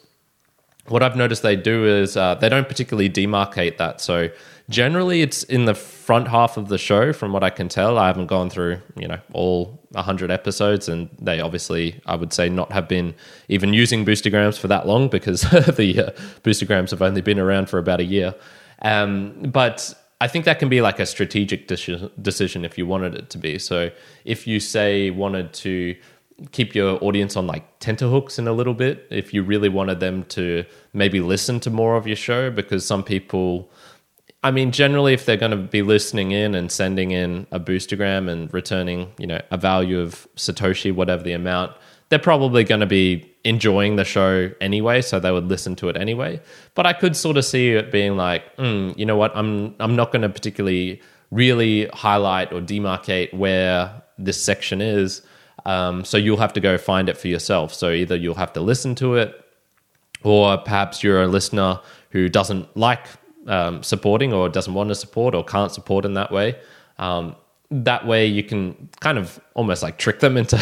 What 0.89 1.03
I've 1.03 1.17
noticed 1.17 1.43
they 1.43 1.57
do 1.57 1.87
is 1.87 2.17
uh, 2.17 2.35
they 2.35 2.49
don't 2.49 2.69
particularly 2.69 3.09
demarcate 3.09 3.77
that. 3.77 4.01
So 4.01 4.31
generally, 4.69 5.23
it's 5.23 5.45
in 5.45 5.67
the 5.67 5.75
front 5.75 6.29
half 6.29 6.57
of 6.57 6.69
the 6.69 6.79
show, 6.79 7.13
from 7.13 7.33
what 7.33 7.45
I 7.45 7.51
can 7.51 7.69
tell. 7.69 7.99
I 7.99 8.09
haven't 8.09 8.27
gone 8.27 8.51
through 8.51 8.81
you 8.97 9.07
know 9.07 9.19
all 9.33 9.81
100 9.93 10.31
episodes, 10.31 10.89
and 10.89 11.09
they 11.21 11.41
obviously, 11.41 12.01
I 12.07 12.17
would 12.17 12.33
say, 12.33 12.49
not 12.49 12.73
have 12.73 12.89
been 12.89 13.15
even 13.49 13.73
using 13.73 14.05
boostergrams 14.05 14.59
for 14.59 14.67
that 14.69 14.87
long 14.87 15.09
because 15.09 15.43
the 15.77 16.05
uh, 16.09 16.11
boostergrams 16.43 16.91
have 16.91 17.03
only 17.03 17.21
been 17.21 17.39
around 17.39 17.69
for 17.69 17.79
about 17.79 18.01
a 18.01 18.05
year. 18.05 18.35
Um, 18.81 19.43
but 19.43 19.95
I 20.23 20.29
think 20.29 20.45
that 20.45 20.61
can 20.61 20.69
be 20.69 20.81
like 20.81 21.01
a 21.01 21.07
strategic 21.07 21.67
decision 21.67 22.65
if 22.65 22.79
you 22.79 22.87
wanted 22.87 23.17
it 23.17 23.29
to 23.31 23.39
be. 23.39 23.59
So 23.59 23.91
if 24.25 24.47
you 24.47 24.61
say 24.61 25.11
wanted 25.11 25.53
to 25.55 25.97
keep 26.53 26.77
your 26.77 27.03
audience 27.03 27.37
on 27.37 27.49
like 27.49 27.65
tenterhooks 27.81 28.39
in 28.39 28.47
a 28.47 28.53
little 28.53 28.73
bit, 28.73 29.05
if 29.11 29.35
you 29.35 29.43
really 29.43 29.69
wanted 29.69 29.99
them 29.99 30.23
to 30.37 30.65
maybe 30.93 31.19
listen 31.19 31.59
to 31.61 31.71
more 31.71 31.97
of 31.97 32.07
your 32.07 32.15
show, 32.15 32.53
because 32.53 32.87
some 32.87 33.03
people, 33.03 33.69
I 34.45 34.53
mean, 34.53 34.71
generally, 34.71 35.13
if 35.13 35.27
they're 35.27 35.37
going 35.37 35.51
to 35.51 35.67
be 35.79 35.83
listening 35.83 36.31
in 36.31 36.55
and 36.55 36.71
sending 36.71 37.11
in 37.11 37.49
a 37.51 37.59
boostergram 37.59 38.31
and 38.31 38.53
returning, 38.55 39.11
you 39.19 39.27
know, 39.27 39.41
a 39.51 39.59
value 39.59 39.99
of 39.99 40.29
Satoshi, 40.37 40.95
whatever 40.95 41.25
the 41.25 41.33
amount, 41.33 41.73
they're 42.13 42.19
probably 42.19 42.63
going 42.63 42.83
to 42.83 42.87
be 42.87 43.27
enjoying 43.43 43.97
the 43.97 44.05
show 44.05 44.51
anyway, 44.61 45.01
so 45.01 45.19
they 45.19 45.33
would 45.33 45.49
listen 45.49 45.75
to 45.77 45.89
it 45.89 45.97
anyway. 45.97 46.39
But 46.75 46.85
I 46.85 46.93
could 46.93 47.17
sort 47.17 47.39
of 47.39 47.45
see 47.47 47.71
it 47.71 47.91
being 47.91 48.19
like, 48.19 48.55
mm, 48.59 48.95
you 48.99 49.07
know 49.07 49.17
what, 49.17 49.35
I'm 49.35 49.75
I'm 49.81 49.97
not 49.97 50.13
going 50.13 50.21
to 50.21 50.29
particularly 50.29 51.01
really 51.31 51.87
highlight 51.87 52.53
or 52.53 52.61
demarcate 52.61 53.33
where 53.33 54.03
this 54.19 54.45
section 54.45 54.83
is. 54.83 55.23
Um, 55.65 56.05
so 56.05 56.19
you'll 56.19 56.37
have 56.37 56.53
to 56.53 56.61
go 56.61 56.77
find 56.77 57.09
it 57.09 57.17
for 57.17 57.29
yourself. 57.29 57.73
So 57.73 57.91
either 57.91 58.15
you'll 58.15 58.35
have 58.35 58.53
to 58.53 58.61
listen 58.61 58.95
to 58.97 59.15
it, 59.15 59.43
or 60.23 60.59
perhaps 60.59 61.03
you're 61.03 61.23
a 61.23 61.29
listener 61.29 61.81
who 62.11 62.29
doesn't 62.29 62.77
like 62.77 63.07
um, 63.47 63.83
supporting 63.83 64.35
or 64.35 64.51
doesn't 64.51 64.75
want 64.75 64.91
to 64.91 64.95
support 64.95 65.35
or 65.35 65.43
can't 65.43 65.73
support 65.73 66.05
in 66.05 66.13
that 66.13 66.31
way. 66.31 66.59
Um, 66.99 67.37
that 67.73 68.07
way 68.07 68.27
you 68.27 68.43
can 68.43 68.91
kind 69.01 69.17
of 69.17 69.41
almost 69.55 69.83
like 69.83 69.97
trick 69.97 70.21
them 70.21 70.37
into 70.37 70.57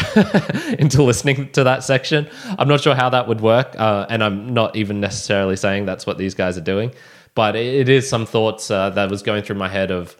into 0.79 1.03
listening 1.03 1.51
to 1.51 1.63
that 1.65 1.83
section. 1.83 2.27
I'm 2.57 2.67
not 2.67 2.81
sure 2.81 2.95
how 2.95 3.09
that 3.09 3.27
would 3.27 3.41
work, 3.41 3.75
uh, 3.77 4.05
and 4.09 4.23
I'm 4.23 4.53
not 4.53 4.75
even 4.75 5.01
necessarily 5.01 5.57
saying 5.57 5.85
that's 5.85 6.05
what 6.05 6.17
these 6.17 6.33
guys 6.33 6.57
are 6.57 6.61
doing, 6.61 6.93
but 7.35 7.55
it 7.55 7.89
is 7.89 8.07
some 8.07 8.25
thoughts 8.25 8.71
uh, 8.71 8.89
that 8.91 9.09
was 9.09 9.21
going 9.21 9.43
through 9.43 9.57
my 9.57 9.67
head 9.67 9.91
of 9.91 10.15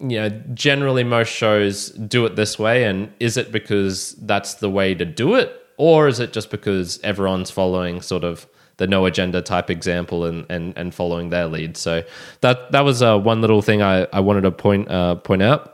you 0.00 0.20
know 0.20 0.28
generally 0.54 1.04
most 1.04 1.28
shows 1.28 1.90
do 1.90 2.26
it 2.26 2.34
this 2.34 2.58
way, 2.58 2.84
and 2.84 3.12
is 3.20 3.36
it 3.36 3.52
because 3.52 4.14
that's 4.22 4.54
the 4.54 4.68
way 4.68 4.92
to 4.94 5.04
do 5.04 5.34
it, 5.34 5.52
or 5.76 6.08
is 6.08 6.18
it 6.18 6.32
just 6.32 6.50
because 6.50 7.00
everyone's 7.02 7.50
following 7.50 8.00
sort 8.00 8.24
of 8.24 8.46
the 8.76 8.88
no 8.88 9.06
agenda 9.06 9.40
type 9.40 9.70
example 9.70 10.24
and 10.24 10.46
and 10.48 10.76
and 10.76 10.94
following 10.96 11.28
their 11.28 11.46
lead? 11.46 11.76
So 11.76 12.02
that 12.40 12.72
that 12.72 12.80
was 12.80 13.02
uh, 13.02 13.18
one 13.18 13.40
little 13.40 13.62
thing 13.62 13.82
I 13.82 14.08
I 14.12 14.18
wanted 14.18 14.40
to 14.42 14.50
point 14.50 14.90
uh, 14.90 15.14
point 15.14 15.42
out. 15.42 15.73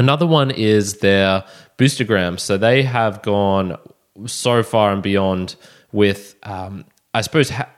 Another 0.00 0.26
one 0.26 0.50
is 0.50 1.00
their 1.00 1.44
boostergrams. 1.76 2.40
So 2.40 2.56
they 2.56 2.82
have 2.82 3.20
gone 3.20 3.76
so 4.24 4.62
far 4.62 4.94
and 4.94 5.02
beyond 5.02 5.56
with, 5.92 6.36
um, 6.42 6.86
I 7.12 7.20
suppose, 7.20 7.50
ha- 7.50 7.68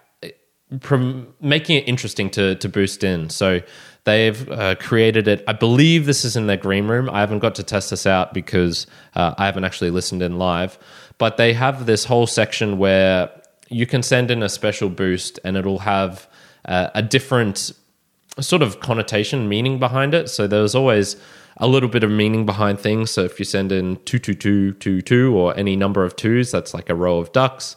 making 1.41 1.79
it 1.79 1.88
interesting 1.88 2.31
to 2.31 2.55
to 2.55 2.69
boost 2.69 3.02
in. 3.02 3.29
So 3.29 3.61
they've 4.05 4.49
uh, 4.49 4.76
created 4.76 5.26
it. 5.26 5.43
I 5.49 5.52
believe 5.52 6.07
this 6.07 6.25
is 6.25 6.37
in 6.37 6.47
their 6.47 6.57
green 6.57 6.87
room. 6.87 7.11
I 7.11 7.19
haven't 7.19 7.41
got 7.41 7.57
to 7.57 7.64
test 7.64 7.91
this 7.91 8.07
out 8.07 8.33
because 8.33 8.87
uh, 9.17 9.35
I 9.37 9.47
haven't 9.47 9.64
actually 9.64 9.91
listened 9.91 10.23
in 10.23 10.38
live. 10.38 10.79
But 11.19 11.38
they 11.38 11.52
have 11.55 11.87
this 11.87 12.05
whole 12.05 12.29
section 12.29 12.79
where 12.79 13.31
you 13.69 13.85
can 13.85 14.05
send 14.05 14.31
in 14.31 14.45
a 14.45 14.49
special 14.49 14.91
boost, 14.91 15.41
and 15.43 15.57
it'll 15.57 15.81
have 15.81 16.29
uh, 16.67 16.91
a 16.95 17.02
different 17.02 17.73
sort 18.41 18.62
of 18.62 18.79
connotation, 18.79 19.49
meaning 19.49 19.81
behind 19.81 20.14
it. 20.14 20.31
So 20.31 20.47
there's 20.47 20.76
always 20.76 21.17
a 21.62 21.69
little 21.69 21.88
bit 21.88 22.02
of 22.02 22.11
meaning 22.11 22.45
behind 22.45 22.81
things. 22.81 23.12
So 23.12 23.23
if 23.23 23.38
you 23.38 23.45
send 23.45 23.71
in 23.71 23.97
22222 24.04 25.33
or 25.33 25.57
any 25.57 25.76
number 25.76 26.04
of 26.04 26.16
twos, 26.16 26.50
that's 26.50 26.75
like 26.75 26.90
a 26.90 26.95
row 26.95 27.19
of 27.19 27.31
ducks. 27.31 27.76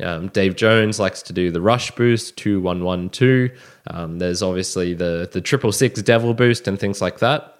Um, 0.00 0.28
Dave 0.28 0.56
Jones 0.56 0.98
likes 0.98 1.20
to 1.22 1.34
do 1.34 1.50
the 1.50 1.60
rush 1.60 1.90
boost, 1.90 2.38
2112. 2.38 3.50
Um, 3.88 4.18
there's 4.18 4.42
obviously 4.42 4.94
the, 4.94 5.28
the 5.30 5.42
triple 5.42 5.70
six 5.70 6.00
devil 6.00 6.32
boost 6.32 6.66
and 6.66 6.80
things 6.80 7.02
like 7.02 7.18
that. 7.18 7.58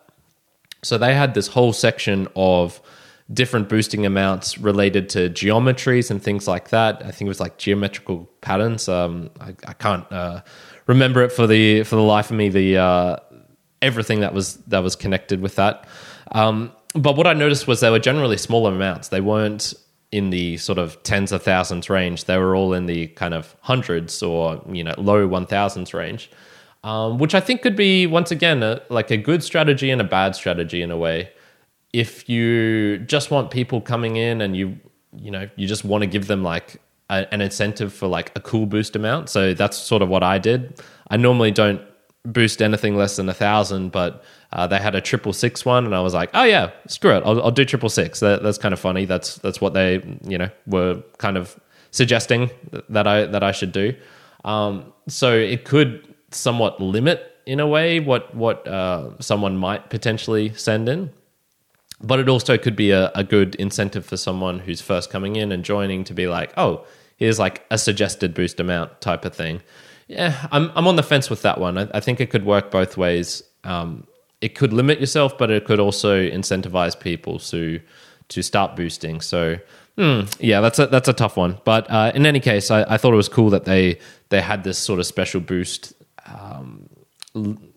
So 0.82 0.96
they 0.96 1.14
had 1.14 1.34
this 1.34 1.48
whole 1.48 1.74
section 1.74 2.26
of 2.34 2.80
different 3.30 3.68
boosting 3.68 4.06
amounts 4.06 4.56
related 4.56 5.10
to 5.10 5.28
geometries 5.28 6.10
and 6.10 6.22
things 6.22 6.48
like 6.48 6.70
that. 6.70 7.02
I 7.02 7.10
think 7.10 7.22
it 7.22 7.28
was 7.28 7.40
like 7.40 7.58
geometrical 7.58 8.30
patterns. 8.40 8.88
Um, 8.88 9.30
I, 9.40 9.54
I, 9.66 9.72
can't 9.74 10.10
uh, 10.10 10.42
remember 10.86 11.22
it 11.22 11.32
for 11.32 11.46
the 11.46 11.82
for 11.82 11.96
the 11.96 12.02
life 12.02 12.30
of 12.30 12.36
me. 12.36 12.48
The 12.48 12.78
uh, 12.78 13.16
everything 13.86 14.20
that 14.20 14.34
was 14.34 14.56
that 14.68 14.80
was 14.80 14.96
connected 14.96 15.40
with 15.40 15.56
that. 15.56 15.88
Um, 16.32 16.72
but 16.94 17.16
what 17.16 17.26
I 17.26 17.32
noticed 17.32 17.66
was 17.66 17.80
they 17.80 17.90
were 17.90 17.98
generally 17.98 18.36
smaller 18.36 18.72
amounts. 18.72 19.08
They 19.08 19.20
weren't 19.20 19.74
in 20.12 20.30
the 20.30 20.56
sort 20.56 20.78
of 20.78 21.02
tens 21.02 21.32
of 21.32 21.42
thousands 21.42 21.90
range. 21.90 22.24
They 22.24 22.38
were 22.38 22.54
all 22.54 22.72
in 22.72 22.86
the 22.86 23.08
kind 23.08 23.34
of 23.34 23.54
hundreds 23.60 24.22
or 24.22 24.62
you 24.70 24.84
know 24.84 24.94
low 24.98 25.26
one 25.26 25.46
thousands 25.46 25.92
range, 25.94 26.30
um, 26.84 27.18
which 27.18 27.34
I 27.34 27.40
think 27.40 27.62
could 27.62 27.76
be 27.76 28.06
once 28.06 28.30
again 28.30 28.62
a, 28.62 28.82
like 28.88 29.10
a 29.10 29.16
good 29.16 29.42
strategy 29.42 29.90
and 29.90 30.00
a 30.00 30.04
bad 30.04 30.34
strategy 30.34 30.82
in 30.82 30.90
a 30.90 30.96
way. 30.96 31.30
If 31.92 32.28
you 32.28 32.98
just 32.98 33.30
want 33.30 33.50
people 33.50 33.80
coming 33.80 34.16
in 34.16 34.40
and 34.40 34.56
you 34.56 34.78
you 35.16 35.30
know 35.30 35.48
you 35.56 35.66
just 35.66 35.84
want 35.84 36.02
to 36.02 36.06
give 36.06 36.26
them 36.26 36.42
like 36.42 36.80
a, 37.10 37.32
an 37.32 37.40
incentive 37.40 37.92
for 37.92 38.06
like 38.06 38.32
a 38.36 38.40
cool 38.40 38.66
boost 38.66 38.96
amount, 38.96 39.28
so 39.28 39.54
that's 39.54 39.76
sort 39.76 40.02
of 40.02 40.08
what 40.08 40.22
I 40.22 40.38
did. 40.38 40.80
I 41.10 41.16
normally 41.16 41.50
don't 41.50 41.80
boost 42.32 42.60
anything 42.60 42.96
less 42.96 43.16
than 43.16 43.28
a 43.28 43.34
thousand, 43.34 43.92
but 43.92 44.24
uh, 44.52 44.66
they 44.66 44.78
had 44.78 44.94
a 44.94 45.00
triple 45.00 45.32
six 45.32 45.64
one, 45.64 45.84
and 45.84 45.94
I 45.94 46.00
was 46.00 46.14
like, 46.14 46.30
oh 46.34 46.44
yeah, 46.44 46.70
screw 46.86 47.16
it, 47.16 47.22
I'll, 47.24 47.42
I'll 47.42 47.50
do 47.50 47.64
triple 47.64 47.88
six. 47.88 48.20
That, 48.20 48.42
that's 48.42 48.58
kind 48.58 48.72
of 48.72 48.80
funny. 48.80 49.04
That's 49.04 49.36
that's 49.36 49.60
what 49.60 49.74
they 49.74 50.02
you 50.26 50.38
know 50.38 50.50
were 50.66 51.02
kind 51.18 51.36
of 51.36 51.58
suggesting 51.90 52.50
that 52.88 53.06
I 53.06 53.26
that 53.26 53.42
I 53.42 53.52
should 53.52 53.72
do. 53.72 53.94
Um, 54.44 54.92
so 55.08 55.32
it 55.34 55.64
could 55.64 56.14
somewhat 56.30 56.80
limit 56.80 57.32
in 57.46 57.60
a 57.60 57.66
way 57.66 58.00
what 58.00 58.34
what 58.34 58.66
uh, 58.66 59.18
someone 59.20 59.56
might 59.56 59.90
potentially 59.90 60.52
send 60.54 60.88
in. 60.88 61.10
But 62.02 62.18
it 62.18 62.28
also 62.28 62.58
could 62.58 62.76
be 62.76 62.90
a, 62.90 63.10
a 63.14 63.24
good 63.24 63.54
incentive 63.54 64.04
for 64.04 64.18
someone 64.18 64.58
who's 64.58 64.82
first 64.82 65.10
coming 65.10 65.36
in 65.36 65.50
and 65.50 65.64
joining 65.64 66.04
to 66.04 66.12
be 66.12 66.26
like, 66.26 66.52
oh, 66.58 66.84
here's 67.16 67.38
like 67.38 67.64
a 67.70 67.78
suggested 67.78 68.34
boost 68.34 68.60
amount 68.60 69.00
type 69.00 69.24
of 69.24 69.34
thing. 69.34 69.62
Yeah, 70.06 70.46
I'm 70.52 70.70
I'm 70.74 70.86
on 70.86 70.96
the 70.96 71.02
fence 71.02 71.28
with 71.30 71.42
that 71.42 71.60
one. 71.60 71.78
I, 71.78 71.88
I 71.94 72.00
think 72.00 72.20
it 72.20 72.30
could 72.30 72.44
work 72.44 72.70
both 72.70 72.96
ways. 72.96 73.42
Um, 73.64 74.06
it 74.40 74.54
could 74.54 74.72
limit 74.72 75.00
yourself, 75.00 75.36
but 75.36 75.50
it 75.50 75.64
could 75.64 75.80
also 75.80 76.20
incentivize 76.20 76.98
people 76.98 77.38
to 77.40 77.80
to 78.28 78.42
start 78.42 78.76
boosting. 78.76 79.20
So 79.20 79.58
yeah, 80.38 80.60
that's 80.60 80.78
a 80.78 80.86
that's 80.86 81.08
a 81.08 81.12
tough 81.12 81.36
one. 81.36 81.58
But 81.64 81.90
uh, 81.90 82.12
in 82.14 82.26
any 82.26 82.40
case, 82.40 82.70
I, 82.70 82.82
I 82.94 82.96
thought 82.98 83.12
it 83.12 83.16
was 83.16 83.28
cool 83.28 83.50
that 83.50 83.64
they 83.64 83.98
they 84.28 84.40
had 84.40 84.62
this 84.64 84.78
sort 84.78 85.00
of 85.00 85.06
special 85.06 85.40
boost 85.40 85.94
um, 86.26 86.88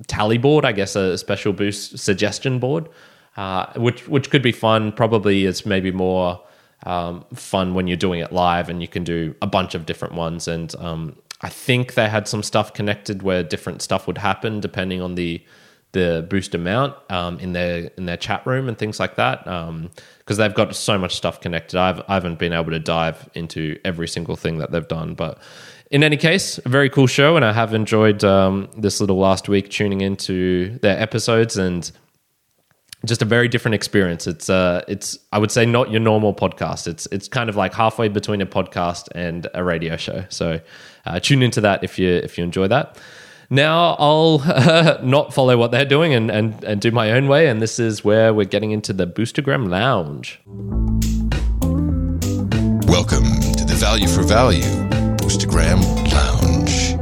tally 0.07 0.37
board, 0.37 0.65
I 0.65 0.71
guess, 0.71 0.95
a 0.95 1.17
special 1.17 1.53
boost 1.53 1.97
suggestion 1.97 2.59
board, 2.59 2.89
uh, 3.37 3.67
which 3.75 4.07
which 4.07 4.29
could 4.29 4.43
be 4.43 4.51
fun. 4.51 4.91
Probably 4.91 5.45
it's 5.45 5.65
maybe 5.65 5.91
more 5.91 6.41
um, 6.85 7.25
fun 7.33 7.73
when 7.73 7.87
you're 7.87 7.97
doing 7.97 8.19
it 8.19 8.31
live, 8.31 8.69
and 8.69 8.81
you 8.81 8.87
can 8.87 9.03
do 9.03 9.33
a 9.41 9.47
bunch 9.47 9.73
of 9.73 9.85
different 9.85 10.13
ones. 10.13 10.47
And 10.47 10.75
um, 10.75 11.15
I 11.41 11.49
think 11.49 11.93
they 11.93 12.09
had 12.09 12.27
some 12.27 12.43
stuff 12.43 12.73
connected 12.73 13.23
where 13.23 13.43
different 13.43 13.81
stuff 13.81 14.07
would 14.07 14.17
happen 14.17 14.59
depending 14.59 15.01
on 15.01 15.15
the 15.15 15.43
the 15.91 16.27
boost 16.29 16.53
amount 16.53 16.95
um, 17.09 17.39
in 17.39 17.53
their 17.53 17.89
in 17.97 18.05
their 18.05 18.17
chat 18.17 18.45
room 18.45 18.67
and 18.67 18.77
things 18.77 18.99
like 18.99 19.15
that 19.15 19.43
because 20.19 20.37
they've 20.37 20.53
got 20.53 20.75
so 20.75 20.97
much 20.99 21.15
stuff 21.15 21.41
connected. 21.41 21.79
I've, 21.79 22.01
I 22.07 22.13
haven't 22.13 22.37
been 22.37 22.53
able 22.53 22.71
to 22.71 22.79
dive 22.79 23.27
into 23.33 23.79
every 23.83 24.07
single 24.07 24.35
thing 24.35 24.59
that 24.59 24.71
they've 24.71 24.87
done, 24.87 25.15
but 25.15 25.39
in 25.89 26.03
any 26.03 26.17
case, 26.17 26.59
a 26.59 26.69
very 26.69 26.89
cool 26.89 27.07
show, 27.07 27.35
and 27.35 27.43
I 27.43 27.51
have 27.51 27.73
enjoyed 27.73 28.23
um, 28.23 28.69
this 28.77 29.01
little 29.01 29.17
last 29.17 29.49
week 29.49 29.69
tuning 29.69 30.01
into 30.01 30.77
their 30.79 30.99
episodes 30.99 31.57
and 31.57 31.91
just 33.05 33.21
a 33.21 33.25
very 33.25 33.47
different 33.47 33.75
experience. 33.75 34.27
It's 34.27 34.49
uh, 34.49 34.83
it's 34.87 35.17
I 35.31 35.39
would 35.39 35.51
say 35.51 35.65
not 35.65 35.89
your 35.89 36.01
normal 36.01 36.35
podcast. 36.35 36.87
It's 36.87 37.07
it's 37.07 37.27
kind 37.27 37.49
of 37.49 37.55
like 37.55 37.73
halfway 37.73 38.09
between 38.09 38.41
a 38.41 38.45
podcast 38.45 39.07
and 39.15 39.47
a 39.55 39.63
radio 39.63 39.97
show. 39.97 40.25
So 40.29 40.59
uh, 41.05 41.19
tune 41.19 41.41
into 41.41 41.61
that 41.61 41.83
if 41.83 41.97
you 41.99 42.09
if 42.09 42.37
you 42.37 42.43
enjoy 42.43 42.67
that. 42.67 42.97
Now 43.49 43.95
I'll 43.97 44.41
uh, 44.45 44.99
not 45.03 45.33
follow 45.33 45.57
what 45.57 45.71
they're 45.71 45.85
doing 45.85 46.13
and, 46.13 46.29
and 46.29 46.63
and 46.63 46.79
do 46.81 46.91
my 46.91 47.11
own 47.11 47.27
way. 47.27 47.47
And 47.47 47.61
this 47.61 47.79
is 47.79 48.03
where 48.03 48.33
we're 48.33 48.45
getting 48.45 48.71
into 48.71 48.93
the 48.93 49.07
Boostergram 49.07 49.69
Lounge. 49.69 50.39
Welcome 52.87 53.25
to 53.57 53.65
the 53.65 53.75
Value 53.75 54.07
for 54.07 54.23
Value 54.23 54.61
Boostergram 55.17 55.81
Lounge. 56.11 56.95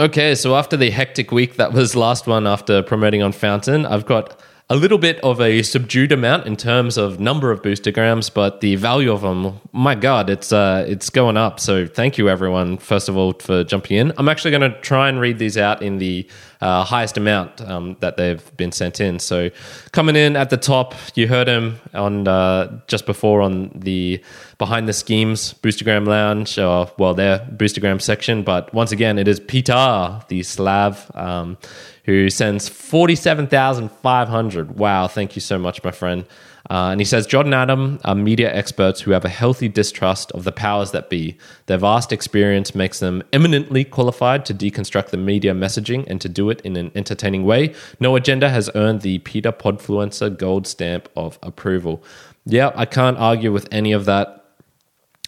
Okay, 0.00 0.34
so 0.34 0.56
after 0.56 0.78
the 0.78 0.90
hectic 0.90 1.30
week 1.30 1.56
that 1.56 1.74
was 1.74 1.94
last 1.94 2.26
one 2.26 2.46
after 2.46 2.82
promoting 2.82 3.22
on 3.22 3.32
Fountain, 3.32 3.84
I've 3.84 4.06
got 4.06 4.40
a 4.70 4.76
little 4.76 4.98
bit 4.98 5.18
of 5.24 5.40
a 5.40 5.62
subdued 5.62 6.12
amount 6.12 6.46
in 6.46 6.56
terms 6.56 6.96
of 6.96 7.18
number 7.18 7.50
of 7.50 7.60
boostergrams, 7.60 8.32
but 8.32 8.60
the 8.60 8.76
value 8.76 9.10
of 9.10 9.20
them, 9.20 9.60
my 9.72 9.96
God, 9.96 10.30
it's 10.30 10.52
uh, 10.52 10.84
it's 10.86 11.10
going 11.10 11.36
up. 11.36 11.58
So 11.58 11.88
thank 11.88 12.16
you 12.16 12.28
everyone, 12.28 12.78
first 12.78 13.08
of 13.08 13.16
all, 13.16 13.32
for 13.32 13.64
jumping 13.64 13.96
in. 13.96 14.12
I'm 14.16 14.28
actually 14.28 14.52
going 14.52 14.72
to 14.72 14.80
try 14.80 15.08
and 15.08 15.18
read 15.18 15.40
these 15.40 15.58
out 15.58 15.82
in 15.82 15.98
the 15.98 16.24
uh, 16.60 16.84
highest 16.84 17.16
amount 17.16 17.60
um, 17.62 17.96
that 18.00 18.16
they've 18.16 18.56
been 18.56 18.72
sent 18.72 19.00
in. 19.00 19.18
So 19.18 19.50
coming 19.92 20.16
in 20.16 20.36
at 20.36 20.50
the 20.50 20.56
top, 20.56 20.94
you 21.14 21.28
heard 21.28 21.48
him 21.48 21.80
on 21.94 22.28
uh, 22.28 22.80
just 22.86 23.06
before 23.06 23.40
on 23.40 23.70
the 23.74 24.22
behind 24.58 24.88
the 24.88 24.92
schemes 24.92 25.54
boostergram 25.62 26.06
lounge, 26.06 26.58
or 26.58 26.90
well, 26.98 27.14
their 27.14 27.38
boostergram 27.38 28.00
section. 28.00 28.42
But 28.42 28.72
once 28.74 28.92
again, 28.92 29.18
it 29.18 29.28
is 29.28 29.40
Peter, 29.40 30.22
the 30.28 30.42
Slav. 30.42 31.10
Um, 31.14 31.56
who 32.04 32.30
sends 32.30 32.68
47,500. 32.68 34.76
Wow, 34.76 35.06
thank 35.06 35.36
you 35.36 35.40
so 35.40 35.58
much, 35.58 35.84
my 35.84 35.92
friend. 35.92 36.24
Uh, 36.70 36.90
and 36.92 37.00
he 37.00 37.04
says, 37.04 37.26
John 37.26 37.46
and 37.46 37.54
Adam 37.54 37.98
are 38.04 38.14
media 38.14 38.54
experts 38.54 39.00
who 39.00 39.10
have 39.10 39.24
a 39.24 39.28
healthy 39.28 39.68
distrust 39.68 40.30
of 40.30 40.44
the 40.44 40.52
powers 40.52 40.92
that 40.92 41.10
be. 41.10 41.36
Their 41.66 41.78
vast 41.78 42.12
experience 42.12 42.76
makes 42.76 43.00
them 43.00 43.24
eminently 43.32 43.82
qualified 43.82 44.46
to 44.46 44.54
deconstruct 44.54 45.08
the 45.08 45.16
media 45.16 45.52
messaging 45.52 46.06
and 46.06 46.20
to 46.20 46.28
do 46.28 46.48
it 46.48 46.60
in 46.60 46.76
an 46.76 46.92
entertaining 46.94 47.44
way. 47.44 47.74
No 47.98 48.14
agenda 48.14 48.48
has 48.50 48.70
earned 48.76 49.00
the 49.00 49.18
Peter 49.18 49.50
Podfluencer 49.50 50.38
gold 50.38 50.68
stamp 50.68 51.08
of 51.16 51.40
approval. 51.42 52.04
Yeah, 52.46 52.70
I 52.76 52.84
can't 52.84 53.18
argue 53.18 53.50
with 53.50 53.66
any 53.72 53.90
of 53.90 54.04
that. 54.04 54.36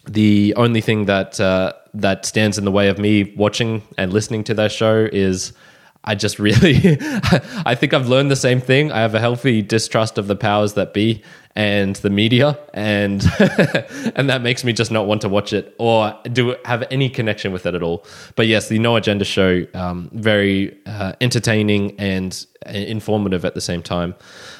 The 0.07 0.53
only 0.55 0.79
thing 0.79 1.05
that 1.05 1.39
uh, 1.41 1.73
that 1.93 2.25
stands 2.25 2.57
in 2.57 2.63
the 2.63 2.71
way 2.71 2.87
of 2.87 2.97
me 2.97 3.33
watching 3.35 3.81
and 3.97 4.13
listening 4.13 4.45
to 4.45 4.53
their 4.53 4.69
show 4.69 5.09
is 5.11 5.53
I 6.03 6.15
just 6.15 6.37
really, 6.37 6.97
I 7.65 7.75
think 7.75 7.93
I've 7.93 8.09
learned 8.09 8.29
the 8.29 8.35
same 8.35 8.59
thing. 8.59 8.91
I 8.91 8.99
have 8.99 9.15
a 9.15 9.19
healthy 9.19 9.61
distrust 9.61 10.17
of 10.17 10.27
the 10.27 10.35
powers 10.35 10.73
that 10.73 10.93
be 10.93 11.23
and 11.55 11.95
the 11.97 12.09
media, 12.09 12.57
and 12.73 13.23
and 14.15 14.29
that 14.29 14.41
makes 14.41 14.63
me 14.63 14.73
just 14.73 14.91
not 14.91 15.05
want 15.05 15.21
to 15.21 15.29
watch 15.29 15.53
it 15.53 15.75
or 15.77 16.17
do 16.31 16.55
have 16.65 16.83
any 16.89 17.09
connection 17.09 17.51
with 17.51 17.65
it 17.65 17.75
at 17.75 17.83
all. 17.83 18.05
But 18.35 18.47
yes, 18.47 18.69
the 18.69 18.79
No 18.79 18.95
Agenda 18.95 19.25
show, 19.25 19.65
um, 19.73 20.09
very 20.13 20.77
uh, 20.85 21.13
entertaining 21.21 21.99
and 21.99 22.45
informative 22.65 23.43
at 23.45 23.55
the 23.55 23.61
same 23.61 23.81
time. 23.81 24.15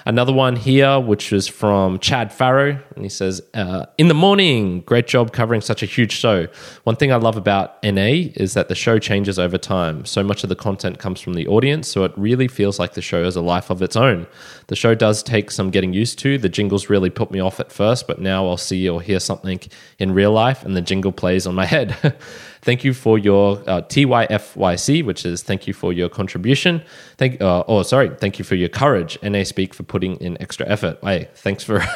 Another 0.06 0.34
one 0.34 0.56
here, 0.56 1.00
which 1.00 1.32
was 1.32 1.48
from 1.48 2.00
Chad 2.00 2.34
Farrow, 2.34 2.78
and 2.96 3.04
he 3.04 3.10
says, 3.10 3.42
uh, 3.54 3.86
"In 3.98 4.08
the 4.08 4.14
morning, 4.14 4.82
great 4.82 5.08
job 5.08 5.32
covering 5.32 5.62
such 5.62 5.82
a 5.82 5.86
huge 5.86 6.12
show. 6.12 6.48
One 6.84 6.96
thing 6.96 7.12
I 7.12 7.16
love 7.16 7.38
about 7.38 7.82
NA 7.84 8.32
is 8.36 8.54
that 8.54 8.68
the 8.68 8.76
show 8.76 9.00
changes 9.00 9.40
over 9.40 9.58
time. 9.58 10.06
So 10.06 10.24
much 10.24 10.44
of 10.44 10.50
the 10.50 10.56
content 10.56 11.00
comes 11.00 11.22
from 11.22 11.34
the 11.34 11.48
audience, 11.48 11.88
so 11.88 12.04
it 12.04 12.12
really 12.18 12.48
feels 12.48 12.78
like 12.78 12.94
the 12.94 13.02
show 13.02 13.24
has 13.24 13.36
a 13.36 13.42
life 13.42 13.70
of 13.70 13.82
its 13.82 13.96
own. 13.96 14.28
The 14.68 14.76
show 14.76 14.94
does 14.94 15.24
take 15.24 15.50
some 15.50 15.72
getting 15.72 15.94
used 15.94 16.20
to. 16.20 16.38
The 16.38 16.50
jingles 16.50 16.83
really 16.90 17.10
put 17.10 17.32
me 17.32 17.40
off 17.40 17.60
at 17.60 17.72
first, 17.72 18.08
but 18.08 18.20
now 18.20 18.48
I'll 18.48 18.58
see 18.58 18.88
or 18.88 19.02
hear 19.02 19.20
something 19.20 19.60
in 20.00 20.14
real 20.14 20.32
life, 20.32 20.64
and 20.64 20.76
the 20.76 20.82
jingle 20.82 21.12
plays 21.12 21.48
on 21.48 21.56
my 21.56 21.66
head." 21.76 22.16
Thank 22.64 22.86
you 22.86 22.94
for 22.94 23.18
your 23.18 23.58
uh, 23.68 23.82
TYFYC, 23.82 25.04
which 25.04 25.26
is 25.26 25.44
thank 25.44 25.68
you 25.68 25.74
for 25.74 25.92
your 25.92 26.08
contribution. 26.08 26.82
Thank, 27.18 27.42
uh, 27.42 27.66
oh, 27.68 27.84
sorry, 27.84 28.10
thank 28.18 28.40
you 28.40 28.46
for 28.46 28.56
your 28.56 28.70
courage. 28.70 29.18
NA 29.22 29.44
Speak 29.44 29.74
for 29.74 29.84
putting 29.84 30.16
in 30.22 30.42
extra 30.42 30.66
effort. 30.70 30.98
Hey, 31.04 31.28
thanks 31.36 31.66
for 31.66 31.80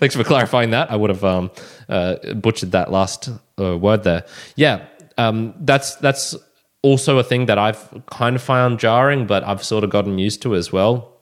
thanks 0.00 0.16
for 0.16 0.24
clarifying 0.24 0.70
that. 0.70 0.90
I 0.90 0.96
would 0.96 1.10
have 1.10 1.22
um, 1.22 1.52
uh, 1.88 2.16
butchered 2.34 2.72
that 2.72 2.90
last 2.90 3.30
uh, 3.60 3.78
word 3.78 4.02
there. 4.02 4.24
Yeah, 4.56 4.86
um, 5.18 5.54
that's 5.60 5.94
that's 5.96 6.34
also 6.82 7.18
a 7.18 7.22
thing 7.22 7.46
that 7.46 7.58
I've 7.58 8.02
kind 8.10 8.34
of 8.34 8.42
found 8.42 8.80
jarring, 8.80 9.26
but 9.26 9.44
I've 9.44 9.62
sort 9.62 9.84
of 9.84 9.90
gotten 9.90 10.18
used 10.18 10.42
to 10.42 10.56
as 10.56 10.72
well 10.72 11.12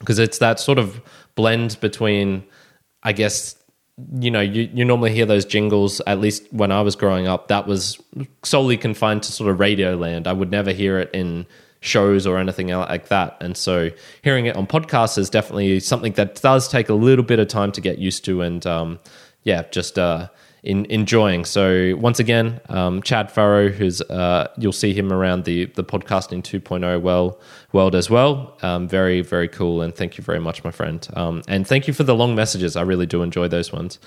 because 0.00 0.18
it's 0.18 0.38
that 0.38 0.60
sort 0.60 0.78
of 0.78 1.00
blend 1.34 1.78
between, 1.80 2.44
I 3.02 3.12
guess 3.12 3.56
you 4.18 4.30
know, 4.30 4.40
you, 4.40 4.68
you 4.74 4.84
normally 4.84 5.14
hear 5.14 5.26
those 5.26 5.44
jingles, 5.44 6.00
at 6.06 6.18
least 6.18 6.52
when 6.52 6.72
I 6.72 6.80
was 6.82 6.96
growing 6.96 7.28
up, 7.28 7.48
that 7.48 7.66
was 7.66 8.00
solely 8.42 8.76
confined 8.76 9.22
to 9.24 9.32
sort 9.32 9.50
of 9.50 9.60
radio 9.60 9.94
land. 9.94 10.26
I 10.26 10.32
would 10.32 10.50
never 10.50 10.72
hear 10.72 10.98
it 10.98 11.10
in 11.14 11.46
shows 11.80 12.26
or 12.26 12.38
anything 12.38 12.68
like 12.68 13.08
that. 13.08 13.36
And 13.40 13.56
so 13.56 13.90
hearing 14.22 14.46
it 14.46 14.56
on 14.56 14.66
podcasts 14.66 15.18
is 15.18 15.30
definitely 15.30 15.78
something 15.80 16.12
that 16.14 16.40
does 16.40 16.66
take 16.66 16.88
a 16.88 16.94
little 16.94 17.24
bit 17.24 17.38
of 17.38 17.48
time 17.48 17.70
to 17.72 17.80
get 17.80 17.98
used 17.98 18.24
to. 18.24 18.40
And 18.40 18.66
um, 18.66 18.98
yeah, 19.42 19.62
just 19.70 19.98
uh, 19.98 20.28
in 20.64 20.86
enjoying. 20.86 21.44
So 21.44 21.94
once 22.00 22.18
again, 22.18 22.58
um, 22.70 23.02
Chad 23.02 23.30
Farrow, 23.30 23.68
who's 23.68 24.00
uh, 24.00 24.48
you'll 24.56 24.72
see 24.72 24.94
him 24.94 25.12
around 25.12 25.44
the 25.44 25.66
the 25.66 25.84
podcasting 25.84 26.42
2.0 26.42 27.02
well 27.02 27.38
world 27.72 27.94
as 27.94 28.08
well. 28.08 28.56
Um, 28.62 28.88
very 28.88 29.20
very 29.20 29.46
cool, 29.46 29.82
and 29.82 29.94
thank 29.94 30.16
you 30.16 30.24
very 30.24 30.40
much, 30.40 30.64
my 30.64 30.70
friend. 30.70 31.06
Um, 31.14 31.42
and 31.46 31.66
thank 31.66 31.86
you 31.86 31.92
for 31.92 32.02
the 32.02 32.14
long 32.14 32.34
messages. 32.34 32.76
I 32.76 32.82
really 32.82 33.06
do 33.06 33.22
enjoy 33.22 33.46
those 33.48 33.72
ones. 33.72 33.98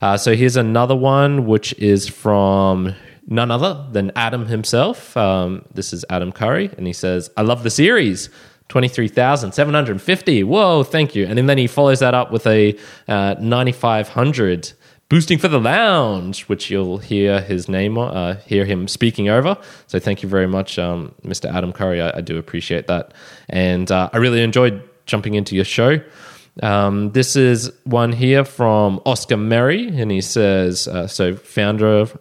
Uh, 0.00 0.16
so 0.16 0.34
here's 0.34 0.56
another 0.56 0.96
one, 0.96 1.46
which 1.46 1.74
is 1.74 2.08
from 2.08 2.94
none 3.26 3.50
other 3.50 3.86
than 3.92 4.10
Adam 4.16 4.46
himself. 4.46 5.16
Um, 5.18 5.66
this 5.74 5.92
is 5.92 6.04
Adam 6.08 6.32
Curry, 6.32 6.70
and 6.78 6.86
he 6.86 6.94
says, 6.94 7.30
"I 7.36 7.42
love 7.42 7.62
the 7.62 7.70
series." 7.70 8.30
23,750. 8.68 10.42
Whoa, 10.42 10.82
thank 10.82 11.14
you. 11.14 11.24
And 11.24 11.48
then 11.48 11.56
he 11.56 11.68
follows 11.68 12.00
that 12.00 12.14
up 12.14 12.32
with 12.32 12.44
a 12.48 12.76
uh, 13.06 13.36
9,500 13.38 14.72
boosting 15.08 15.38
for 15.38 15.48
the 15.48 15.60
lounge, 15.60 16.42
which 16.44 16.70
you'll 16.70 16.98
hear 16.98 17.40
his 17.40 17.68
name, 17.68 17.96
uh, 17.98 18.34
hear 18.46 18.64
him 18.64 18.88
speaking 18.88 19.28
over. 19.28 19.56
So 19.86 19.98
thank 19.98 20.22
you 20.22 20.28
very 20.28 20.46
much, 20.46 20.78
um, 20.78 21.14
Mr. 21.24 21.52
Adam 21.52 21.72
Curry. 21.72 22.00
I, 22.00 22.18
I, 22.18 22.20
do 22.20 22.38
appreciate 22.38 22.86
that, 22.88 23.14
and 23.48 23.90
uh, 23.90 24.10
I 24.12 24.18
really 24.18 24.42
enjoyed 24.42 24.82
jumping 25.06 25.34
into 25.34 25.54
your 25.54 25.64
show. 25.64 26.00
Um, 26.62 27.12
this 27.12 27.36
is 27.36 27.70
one 27.84 28.12
here 28.12 28.44
from 28.44 29.00
Oscar 29.04 29.36
Merry, 29.36 29.88
and 29.88 30.10
he 30.10 30.20
says, 30.20 30.88
uh, 30.88 31.06
so 31.06 31.36
founder 31.36 31.98
of 31.98 32.16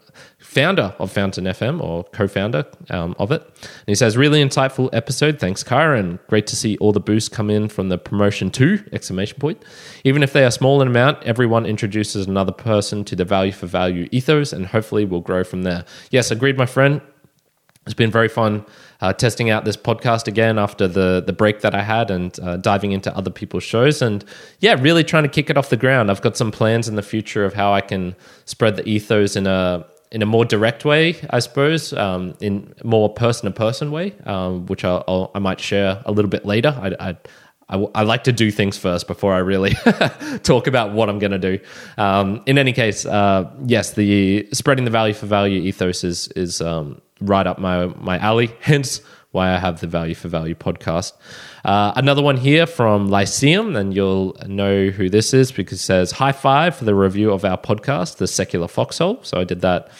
founder 0.55 0.95
of 0.99 1.11
Fountain 1.11 1.43
FM 1.43 1.81
or 1.81 2.05
co-founder 2.05 2.65
um, 2.89 3.13
of 3.19 3.29
it. 3.29 3.41
And 3.41 3.87
he 3.87 3.93
says, 3.93 4.15
really 4.15 4.41
insightful 4.41 4.89
episode. 4.93 5.37
Thanks, 5.37 5.65
Kyron. 5.65 6.17
Great 6.27 6.47
to 6.47 6.55
see 6.55 6.77
all 6.77 6.93
the 6.93 7.01
boosts 7.01 7.27
come 7.27 7.49
in 7.49 7.67
from 7.67 7.89
the 7.89 7.97
promotion 7.97 8.49
too, 8.49 8.81
exclamation 8.93 9.37
point. 9.37 9.61
Even 10.05 10.23
if 10.23 10.31
they 10.31 10.45
are 10.45 10.51
small 10.51 10.81
in 10.81 10.87
amount, 10.87 11.21
everyone 11.23 11.65
introduces 11.65 12.25
another 12.25 12.53
person 12.53 13.03
to 13.03 13.17
the 13.17 13.25
value 13.25 13.51
for 13.51 13.67
value 13.67 14.07
ethos 14.11 14.53
and 14.53 14.67
hopefully 14.67 15.03
we'll 15.03 15.19
grow 15.19 15.43
from 15.43 15.63
there. 15.63 15.83
Yes, 16.09 16.31
agreed, 16.31 16.57
my 16.57 16.65
friend. 16.65 17.01
It's 17.85 17.93
been 17.93 18.09
very 18.09 18.29
fun 18.29 18.65
uh, 19.01 19.11
testing 19.13 19.49
out 19.49 19.65
this 19.65 19.77
podcast 19.77 20.27
again 20.27 20.57
after 20.57 20.87
the 20.87 21.21
the 21.23 21.33
break 21.33 21.61
that 21.61 21.75
I 21.75 21.83
had 21.83 22.09
and 22.09 22.39
uh, 22.39 22.57
diving 22.57 22.93
into 22.93 23.15
other 23.15 23.29
people's 23.29 23.63
shows 23.63 24.01
and 24.01 24.25
yeah, 24.59 24.75
really 24.79 25.03
trying 25.03 25.21
to 25.21 25.29
kick 25.29 25.51
it 25.51 25.57
off 25.57 25.69
the 25.69 25.77
ground. 25.77 26.09
I've 26.09 26.21
got 26.21 26.35
some 26.35 26.51
plans 26.51 26.87
in 26.87 26.95
the 26.95 27.03
future 27.03 27.45
of 27.45 27.53
how 27.53 27.71
I 27.73 27.81
can 27.81 28.15
spread 28.45 28.75
the 28.75 28.89
ethos 28.89 29.35
in 29.35 29.45
a 29.45 29.85
in 30.15 30.21
a 30.21 30.25
more 30.25 30.45
direct 30.45 30.85
way, 30.85 31.17
I 31.29 31.39
suppose, 31.39 31.91
um, 31.91 32.35
in 32.39 32.73
more 32.85 33.13
person 33.13 33.51
to 33.51 33.51
person 33.51 33.91
way, 33.91 34.15
um, 34.25 34.65
which 34.67 34.85
I'll, 34.85 35.03
I'll, 35.09 35.29
i 35.35 35.39
might 35.39 35.59
share 35.59 36.01
a 36.05 36.11
little 36.13 36.31
bit 36.31 36.45
later. 36.45 36.69
I, 36.69 37.17
I, 37.67 38.03
like 38.03 38.23
to 38.23 38.31
do 38.31 38.49
things 38.49 38.77
first 38.77 39.07
before 39.07 39.33
I 39.33 39.39
really 39.39 39.71
talk 40.43 40.67
about 40.67 40.93
what 40.93 41.09
I'm 41.09 41.19
going 41.19 41.33
to 41.33 41.37
do. 41.37 41.59
Um, 41.97 42.43
in 42.45 42.57
any 42.57 42.71
case, 42.71 43.05
uh, 43.05 43.51
yes, 43.65 43.91
the 43.91 44.47
spreading 44.53 44.85
the 44.85 44.91
value 44.91 45.13
for 45.13 45.25
value 45.25 45.61
ethos 45.61 46.05
is 46.05 46.29
is 46.29 46.61
um, 46.61 47.01
right 47.19 47.45
up 47.45 47.59
my 47.59 47.87
my 47.87 48.17
alley. 48.19 48.55
Hence 48.61 49.01
why 49.35 49.53
I 49.53 49.59
have 49.59 49.81
the 49.81 49.87
Value 49.87 50.15
for 50.15 50.29
Value 50.29 50.55
podcast. 50.55 51.13
Uh, 51.63 51.91
another 51.95 52.23
one 52.23 52.37
here 52.37 52.65
from 52.65 53.09
Lyceum, 53.09 53.75
and 53.75 53.93
you'll 53.93 54.35
know 54.47 54.87
who 54.87 55.09
this 55.09 55.33
is 55.33 55.51
because 55.51 55.79
it 55.79 55.83
says 55.83 56.11
high 56.11 56.31
five 56.31 56.75
for 56.75 56.85
the 56.85 56.95
review 56.95 57.31
of 57.31 57.45
our 57.45 57.57
podcast, 57.57 58.17
The 58.17 58.27
Secular 58.27 58.67
Foxhole. 58.67 59.21
So 59.23 59.39
I 59.39 59.43
did 59.43 59.61
that 59.61 59.91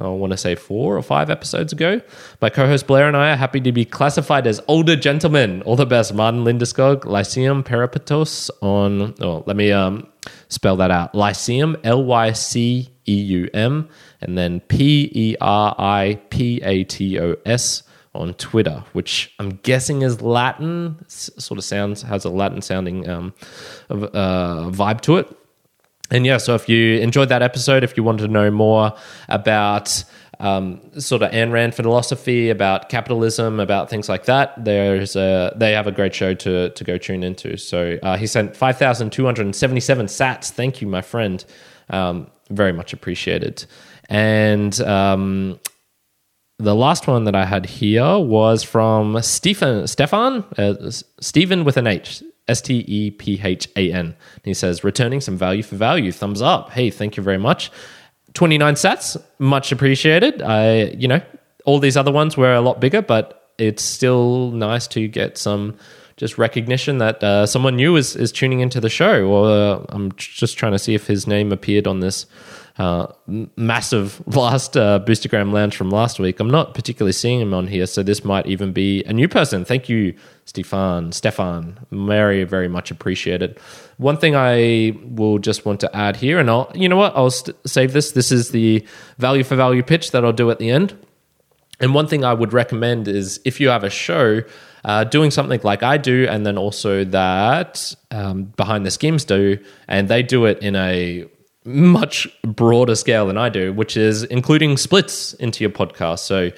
I 0.00 0.08
want 0.08 0.32
to 0.32 0.36
say 0.36 0.56
four 0.56 0.96
or 0.96 1.02
five 1.02 1.30
episodes 1.30 1.72
ago. 1.72 2.00
My 2.40 2.50
co 2.50 2.66
host 2.66 2.86
Blair 2.88 3.06
and 3.06 3.16
I 3.16 3.30
are 3.30 3.36
happy 3.36 3.60
to 3.60 3.70
be 3.70 3.84
classified 3.84 4.46
as 4.46 4.60
older 4.66 4.96
gentlemen. 4.96 5.62
All 5.62 5.76
the 5.76 5.86
best, 5.86 6.12
Martin 6.12 6.42
Lindeskog, 6.42 7.04
Lyceum 7.04 7.62
Peripatos 7.62 8.50
on, 8.60 9.14
oh, 9.20 9.44
let 9.46 9.56
me 9.56 9.70
um, 9.70 10.08
spell 10.48 10.76
that 10.76 10.90
out 10.90 11.14
Lyceum, 11.14 11.76
L 11.84 12.02
Y 12.04 12.32
C 12.32 12.90
E 13.06 13.14
U 13.14 13.48
M, 13.54 13.88
and 14.20 14.36
then 14.36 14.60
P 14.60 15.10
E 15.14 15.36
R 15.40 15.76
I 15.78 16.20
P 16.28 16.60
A 16.64 16.82
T 16.82 17.20
O 17.20 17.36
S 17.46 17.84
on 18.14 18.34
Twitter, 18.34 18.82
which 18.92 19.32
I'm 19.38 19.56
guessing 19.62 20.02
is 20.02 20.22
Latin, 20.22 20.96
sort 21.08 21.58
of 21.58 21.64
sounds, 21.64 22.02
has 22.02 22.24
a 22.24 22.30
Latin 22.30 22.62
sounding 22.62 23.08
um, 23.08 23.34
uh, 23.90 24.70
vibe 24.70 25.00
to 25.02 25.16
it. 25.16 25.36
And 26.10 26.26
yeah, 26.26 26.36
so 26.36 26.54
if 26.54 26.68
you 26.68 26.98
enjoyed 26.98 27.28
that 27.30 27.42
episode, 27.42 27.82
if 27.82 27.96
you 27.96 28.04
want 28.04 28.20
to 28.20 28.28
know 28.28 28.50
more 28.50 28.92
about 29.28 30.04
um, 30.38 30.80
sort 31.00 31.22
of 31.22 31.30
Ayn 31.30 31.50
Rand 31.50 31.74
philosophy, 31.74 32.50
about 32.50 32.88
capitalism, 32.88 33.58
about 33.58 33.88
things 33.88 34.08
like 34.08 34.26
that, 34.26 34.52
there's 34.62 35.16
a, 35.16 35.52
they 35.56 35.72
have 35.72 35.86
a 35.86 35.92
great 35.92 36.14
show 36.14 36.34
to 36.34 36.70
to 36.70 36.84
go 36.84 36.98
tune 36.98 37.22
into. 37.22 37.56
So 37.56 37.98
uh, 38.02 38.16
he 38.16 38.26
sent 38.26 38.54
five 38.54 38.76
thousand 38.76 39.12
two 39.12 39.24
hundred 39.24 39.46
and 39.46 39.56
seventy 39.56 39.80
seven 39.80 40.06
sats. 40.06 40.50
Thank 40.50 40.80
you, 40.80 40.86
my 40.86 41.00
friend. 41.02 41.44
Um, 41.88 42.30
very 42.50 42.72
much 42.72 42.92
appreciated. 42.92 43.64
And 44.10 44.78
um, 44.82 45.58
the 46.58 46.74
last 46.74 47.06
one 47.06 47.24
that 47.24 47.34
I 47.34 47.44
had 47.44 47.66
here 47.66 48.18
was 48.18 48.62
from 48.62 49.20
Stephen 49.22 49.86
Stefan 49.86 50.44
uh, 50.56 50.90
Stephen 51.20 51.64
with 51.64 51.76
an 51.76 51.86
H. 51.86 52.22
S 52.46 52.60
T 52.60 52.84
E 52.86 53.10
P 53.10 53.40
H 53.42 53.68
A 53.76 53.90
N. 53.92 54.14
He 54.44 54.52
says, 54.52 54.84
returning 54.84 55.20
some 55.20 55.36
value 55.36 55.62
for 55.62 55.76
value. 55.76 56.12
Thumbs 56.12 56.42
up. 56.42 56.70
Hey, 56.70 56.90
thank 56.90 57.16
you 57.16 57.22
very 57.22 57.38
much. 57.38 57.70
29 58.34 58.74
sats, 58.74 59.16
much 59.38 59.72
appreciated. 59.72 60.42
I, 60.42 60.84
you 60.98 61.08
know, 61.08 61.22
all 61.64 61.78
these 61.78 61.96
other 61.96 62.12
ones 62.12 62.36
were 62.36 62.52
a 62.52 62.60
lot 62.60 62.80
bigger, 62.80 63.00
but 63.00 63.52
it's 63.58 63.82
still 63.82 64.50
nice 64.50 64.86
to 64.88 65.08
get 65.08 65.38
some 65.38 65.76
just 66.16 66.36
recognition 66.36 66.98
that 66.98 67.22
uh, 67.24 67.46
someone 67.46 67.76
new 67.76 67.96
is, 67.96 68.14
is 68.14 68.30
tuning 68.30 68.60
into 68.60 68.80
the 68.80 68.88
show. 68.88 69.26
Or 69.26 69.48
uh, 69.48 69.86
I'm 69.88 70.12
just 70.16 70.58
trying 70.58 70.72
to 70.72 70.78
see 70.78 70.94
if 70.94 71.06
his 71.06 71.26
name 71.26 71.52
appeared 71.52 71.86
on 71.86 72.00
this 72.00 72.26
uh, 72.76 73.06
massive 73.56 74.20
last 74.34 74.76
uh, 74.76 74.98
Boostergram 75.00 75.52
Lounge 75.52 75.76
from 75.76 75.90
last 75.90 76.18
week. 76.18 76.40
I'm 76.40 76.50
not 76.50 76.74
particularly 76.74 77.12
seeing 77.12 77.40
him 77.40 77.54
on 77.54 77.68
here, 77.68 77.86
so 77.86 78.02
this 78.02 78.24
might 78.24 78.46
even 78.46 78.72
be 78.72 79.04
a 79.04 79.12
new 79.12 79.28
person. 79.28 79.64
Thank 79.64 79.88
you, 79.88 80.14
Stefan. 80.44 81.12
Stefan, 81.12 81.78
very 81.92 82.44
very 82.44 82.68
much 82.68 82.90
appreciated. 82.90 83.58
One 83.98 84.16
thing 84.16 84.34
I 84.34 84.96
will 85.04 85.38
just 85.38 85.64
want 85.64 85.80
to 85.80 85.96
add 85.96 86.16
here, 86.16 86.38
and 86.38 86.50
I'll 86.50 86.70
you 86.74 86.88
know 86.88 86.96
what 86.96 87.16
I'll 87.16 87.30
st- 87.30 87.56
save 87.64 87.92
this. 87.92 88.12
This 88.12 88.32
is 88.32 88.50
the 88.50 88.84
value 89.18 89.44
for 89.44 89.54
value 89.54 89.82
pitch 89.82 90.10
that 90.10 90.24
I'll 90.24 90.32
do 90.32 90.50
at 90.50 90.58
the 90.58 90.70
end. 90.70 90.96
And 91.80 91.94
one 91.94 92.06
thing 92.06 92.24
I 92.24 92.34
would 92.34 92.52
recommend 92.52 93.08
is 93.08 93.40
if 93.44 93.60
you 93.60 93.68
have 93.68 93.84
a 93.84 93.90
show. 93.90 94.42
Uh, 94.86 95.02
doing 95.02 95.30
something 95.30 95.58
like 95.64 95.82
I 95.82 95.96
do, 95.96 96.26
and 96.28 96.44
then 96.44 96.58
also 96.58 97.04
that 97.04 97.94
um, 98.10 98.42
behind 98.54 98.84
the 98.84 98.90
schemes 98.90 99.24
do, 99.24 99.58
and 99.88 100.08
they 100.08 100.22
do 100.22 100.44
it 100.44 100.58
in 100.58 100.76
a 100.76 101.24
much 101.64 102.28
broader 102.42 102.94
scale 102.94 103.26
than 103.26 103.38
I 103.38 103.48
do, 103.48 103.72
which 103.72 103.96
is 103.96 104.22
including 104.24 104.76
splits 104.76 105.32
into 105.34 105.64
your 105.64 105.70
podcast. 105.70 106.20
So 106.20 106.50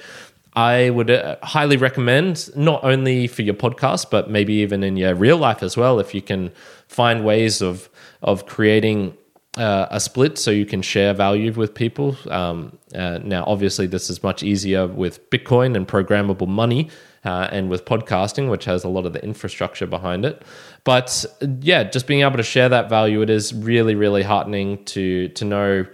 I 0.53 0.89
would 0.89 1.09
uh, 1.09 1.37
highly 1.43 1.77
recommend 1.77 2.49
not 2.55 2.83
only 2.83 3.27
for 3.27 3.41
your 3.43 3.53
podcast, 3.53 4.09
but 4.09 4.29
maybe 4.29 4.53
even 4.55 4.83
in 4.83 4.97
your 4.97 5.15
real 5.15 5.37
life 5.37 5.63
as 5.63 5.77
well, 5.77 5.99
if 5.99 6.13
you 6.13 6.21
can 6.21 6.51
find 6.87 7.23
ways 7.23 7.61
of 7.61 7.89
of 8.23 8.47
creating 8.47 9.15
uh, 9.57 9.87
a 9.91 9.99
split 9.99 10.37
so 10.37 10.51
you 10.51 10.65
can 10.65 10.81
share 10.81 11.13
value 11.13 11.51
with 11.51 11.73
people. 11.73 12.15
Um, 12.29 12.77
uh, 12.95 13.19
now, 13.23 13.43
obviously, 13.45 13.87
this 13.87 14.09
is 14.09 14.23
much 14.23 14.43
easier 14.43 14.87
with 14.87 15.29
Bitcoin 15.29 15.75
and 15.75 15.87
programmable 15.87 16.47
money. 16.47 16.89
Uh, 17.25 17.49
and 17.51 17.69
with 17.69 17.83
podcasting, 17.83 18.49
which 18.49 18.63
has 18.63 18.85
a 18.85 18.87
lot 18.87 19.05
of 19.05 19.11
the 19.11 19.21
infrastructure 19.21 19.85
behind 19.85 20.23
it, 20.23 20.43
but 20.85 21.25
yeah, 21.59 21.83
just 21.83 22.07
being 22.07 22.21
able 22.21 22.37
to 22.37 22.43
share 22.43 22.69
that 22.69 22.87
value, 22.87 23.21
it 23.21 23.29
is 23.29 23.53
really, 23.53 23.95
really 23.95 24.23
heartening 24.23 24.81
to 24.85 25.27
to 25.29 25.43
know, 25.43 25.85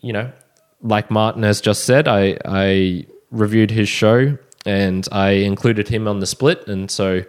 you 0.00 0.12
know, 0.12 0.30
like 0.82 1.10
Martin 1.10 1.44
has 1.44 1.62
just 1.62 1.84
said, 1.84 2.08
I 2.08 2.36
I 2.44 3.06
reviewed 3.30 3.70
his 3.70 3.88
show 3.88 4.36
and 4.66 5.08
I 5.10 5.30
included 5.30 5.88
him 5.88 6.06
on 6.06 6.20
the 6.20 6.26
split, 6.26 6.68
and 6.68 6.90
so 6.90 7.22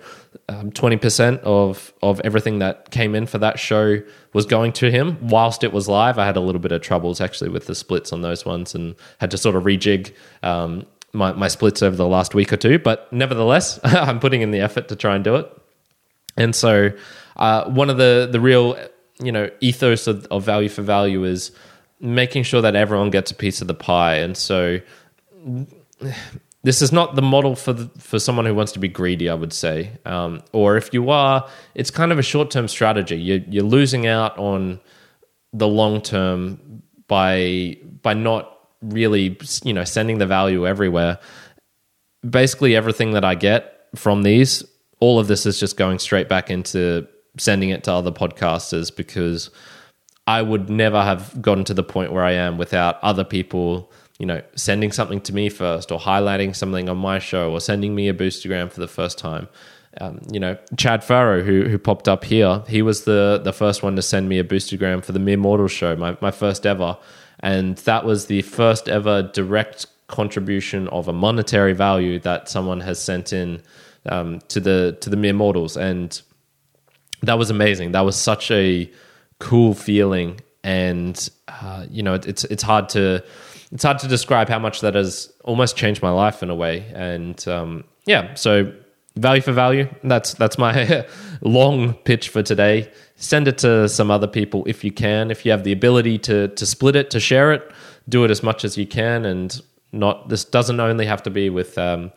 twenty 0.74 0.96
um, 0.96 1.00
percent 1.00 1.42
of 1.42 1.94
of 2.02 2.20
everything 2.22 2.60
that 2.60 2.92
came 2.92 3.16
in 3.16 3.26
for 3.26 3.38
that 3.38 3.60
show 3.60 4.02
was 4.34 4.46
going 4.46 4.74
to 4.74 4.92
him. 4.92 5.18
Whilst 5.22 5.64
it 5.64 5.72
was 5.72 5.88
live, 5.88 6.20
I 6.20 6.26
had 6.26 6.36
a 6.36 6.42
little 6.42 6.60
bit 6.60 6.72
of 6.72 6.82
troubles 6.82 7.22
actually 7.22 7.50
with 7.50 7.66
the 7.68 7.76
splits 7.76 8.12
on 8.12 8.22
those 8.22 8.46
ones, 8.46 8.76
and 8.76 8.96
had 9.20 9.32
to 9.32 9.38
sort 9.38 9.56
of 9.56 9.64
rejig 9.64 10.14
um, 10.42 10.86
my 11.14 11.32
my 11.34 11.48
splits 11.48 11.82
over 11.82 11.96
the 11.96 12.08
last 12.08 12.36
week 12.36 12.52
or 12.52 12.58
two. 12.58 12.78
But 12.78 13.12
nevertheless, 13.14 13.80
I'm 13.84 14.20
putting 14.20 14.42
in 14.42 14.52
the 14.52 14.60
effort 14.60 14.90
to 14.90 14.96
try 14.96 15.16
and 15.16 15.24
do 15.24 15.36
it. 15.36 15.50
And 16.36 16.56
so, 16.56 16.92
uh, 17.38 17.70
one 17.70 17.90
of 17.90 17.98
the 17.98 18.28
the 18.32 18.40
real 18.40 18.78
you 19.20 19.32
know 19.32 19.50
ethos 19.62 20.08
of, 20.08 20.26
of 20.26 20.44
value 20.44 20.70
for 20.70 20.82
value 20.82 21.24
is 21.24 21.52
making 22.00 22.44
sure 22.44 22.62
that 22.62 22.76
everyone 22.76 23.10
gets 23.10 23.32
a 23.32 23.36
piece 23.36 23.62
of 23.62 23.68
the 23.68 23.74
pie. 23.74 24.16
And 24.16 24.36
so, 24.36 24.80
this 26.64 26.82
is 26.82 26.92
not 26.92 27.16
the 27.16 27.22
model 27.22 27.56
for 27.56 27.74
the, 27.74 27.90
for 28.00 28.20
someone 28.20 28.46
who 28.46 28.56
wants 28.56 28.72
to 28.74 28.80
be 28.80 28.88
greedy, 28.88 29.30
I 29.30 29.34
would 29.34 29.54
say. 29.54 29.92
Um, 30.06 30.42
or 30.52 30.78
if 30.78 30.94
you 30.94 31.10
are, 31.10 31.48
it's 31.76 31.92
kind 31.92 32.12
of 32.12 32.20
a 32.20 32.24
short 32.24 32.52
term 32.52 32.68
strategy. 32.68 33.18
You're, 33.18 33.42
you're 33.50 33.64
losing 33.64 34.08
out 34.08 34.38
on 34.38 34.80
the 35.52 35.68
long 35.68 36.02
term 36.02 36.82
by 37.08 37.78
by 38.02 38.14
not 38.14 38.50
really 38.82 39.38
you 39.64 39.74
know 39.74 39.84
sending 39.84 40.18
the 40.18 40.28
value 40.28 40.66
everywhere. 40.68 41.20
Basically, 42.28 42.76
everything 42.76 43.12
that 43.12 43.26
I 43.26 43.36
get 43.36 43.88
from 43.96 44.24
these 44.24 44.64
all 45.04 45.20
of 45.20 45.28
this 45.28 45.46
is 45.46 45.60
just 45.60 45.76
going 45.76 46.00
straight 46.00 46.30
back 46.30 46.50
into 46.50 47.06
sending 47.38 47.72
it 47.72 47.84
to 47.84 47.92
other 47.92 48.10
podcasters 48.10 48.96
because 48.96 49.50
I 50.28 50.42
would 50.42 50.70
never 50.70 51.02
have 51.02 51.42
gotten 51.42 51.66
to 51.66 51.74
the 51.74 51.84
point 51.84 52.14
where 52.14 52.24
I 52.24 52.32
am 52.32 52.58
without 52.58 53.04
other 53.04 53.26
people, 53.26 53.92
you 54.24 54.28
know, 54.28 54.42
sending 54.56 54.94
something 54.94 55.20
to 55.20 55.36
me 55.36 55.50
first 55.50 55.92
or 55.92 56.00
highlighting 56.00 56.56
something 56.56 56.88
on 56.88 56.98
my 56.98 57.20
show 57.20 57.52
or 57.52 57.60
sending 57.60 57.94
me 57.94 58.08
a 58.08 58.14
boostergram 58.14 58.72
for 58.72 58.80
the 58.80 58.88
first 58.88 59.18
time. 59.18 59.50
Um, 60.00 60.22
you 60.32 60.40
know, 60.40 60.58
Chad 60.78 61.04
Farrow, 61.04 61.44
who 61.44 61.68
who 61.68 61.78
popped 61.78 62.08
up 62.08 62.24
here, 62.24 62.64
he 62.70 62.82
was 62.82 63.04
the 63.04 63.42
the 63.44 63.52
first 63.52 63.84
one 63.84 63.98
to 63.98 64.02
send 64.02 64.30
me 64.30 64.40
a 64.40 64.44
boostergram 64.46 65.04
for 65.04 65.12
the 65.12 65.20
Mere 65.20 65.36
Mortal 65.36 65.68
show, 65.68 65.98
my 65.98 66.16
my 66.22 66.32
first 66.32 66.66
ever, 66.66 66.98
and 67.42 67.76
that 67.80 68.06
was 68.06 68.28
the 68.28 68.44
first 68.44 68.88
ever 68.88 69.24
direct 69.24 69.88
contribution 70.08 70.88
of 70.88 71.10
a 71.10 71.14
monetary 71.14 71.74
value 71.74 72.18
that 72.20 72.48
someone 72.48 72.80
has 72.80 73.00
sent 73.00 73.34
in 73.34 73.62
um, 74.06 74.40
to 74.48 74.62
the 74.62 74.98
to 75.02 75.10
the 75.10 75.18
mere 75.18 75.34
mortals, 75.34 75.76
and 75.76 76.22
that 77.24 77.38
was 77.38 77.50
amazing. 77.50 77.92
That 77.92 78.06
was 78.06 78.16
such 78.16 78.52
a 78.52 78.90
cool 79.40 79.74
feeling, 79.74 80.40
and 80.64 81.30
uh, 81.50 81.88
you 81.92 82.02
know, 82.02 82.14
it, 82.14 82.26
it's 82.26 82.46
it's 82.46 82.64
hard 82.64 82.88
to 82.90 83.22
it's 83.74 83.84
hard 83.84 83.98
to 84.00 84.08
describe 84.08 84.50
how 84.50 84.60
much 84.60 84.82
that 84.82 84.94
has 84.94 85.34
almost 85.44 85.76
changed 85.76 86.02
my 86.02 86.12
life 86.12 86.44
in 86.44 86.50
a 86.52 86.56
way. 86.56 86.86
And 86.94 87.46
um, 87.48 87.84
yeah, 88.06 88.36
so 88.36 88.72
value 89.16 89.42
for 89.42 89.52
value. 89.52 89.90
That's 90.04 90.36
that's 90.36 90.60
my 90.60 91.06
long 91.42 91.96
pitch 91.96 92.30
for 92.30 92.44
today. 92.44 92.92
Send 93.16 93.48
it 93.48 93.58
to 93.60 93.90
some 93.90 94.12
other 94.12 94.28
people 94.28 94.64
if 94.68 94.84
you 94.84 94.92
can. 94.92 95.32
If 95.32 95.44
you 95.44 95.52
have 95.52 95.64
the 95.64 95.72
ability 95.72 96.20
to 96.20 96.50
to 96.50 96.66
split 96.68 96.96
it, 96.96 97.10
to 97.12 97.20
share 97.20 97.52
it, 97.52 97.72
do 98.08 98.24
it 98.24 98.30
as 98.32 98.44
much 98.44 98.64
as 98.64 98.78
you 98.78 98.86
can, 98.86 99.26
and 99.26 99.60
not. 99.92 100.30
This 100.30 100.46
doesn't 100.46 100.80
only 100.80 101.06
have 101.06 101.24
to 101.24 101.30
be 101.30 101.50
with. 101.50 101.78
Um, 101.78 102.12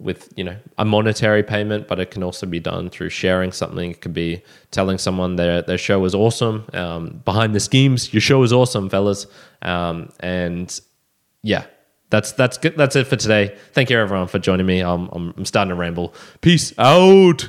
with 0.00 0.32
you 0.36 0.42
know 0.42 0.56
a 0.78 0.84
monetary 0.84 1.44
payment, 1.44 1.86
but 1.86 2.00
it 2.00 2.10
can 2.10 2.24
also 2.24 2.44
be 2.44 2.58
done 2.58 2.90
through 2.90 3.08
sharing 3.08 3.52
something. 3.52 3.92
It 3.92 4.00
could 4.00 4.12
be 4.12 4.42
telling 4.72 4.98
someone 4.98 5.36
their 5.36 5.62
their 5.62 5.78
show 5.78 6.04
is 6.04 6.12
awesome. 6.12 6.64
Um, 6.72 7.22
behind 7.24 7.54
the 7.54 7.60
schemes, 7.60 8.12
your 8.12 8.20
show 8.20 8.42
is 8.42 8.52
awesome, 8.52 8.88
fellas. 8.88 9.28
Um, 9.60 10.08
and 10.18 10.80
yeah, 11.42 11.64
that's 12.10 12.32
that's 12.32 12.58
good. 12.58 12.76
That's 12.76 12.96
it 12.96 13.06
for 13.06 13.16
today. 13.16 13.56
Thank 13.72 13.90
you 13.90 13.98
everyone 13.98 14.28
for 14.28 14.38
joining 14.38 14.66
me. 14.66 14.80
I'm 14.80 15.08
I'm, 15.12 15.34
I'm 15.36 15.44
starting 15.44 15.70
to 15.70 15.74
ramble. 15.74 16.14
Peace 16.40 16.72
out. 16.78 17.48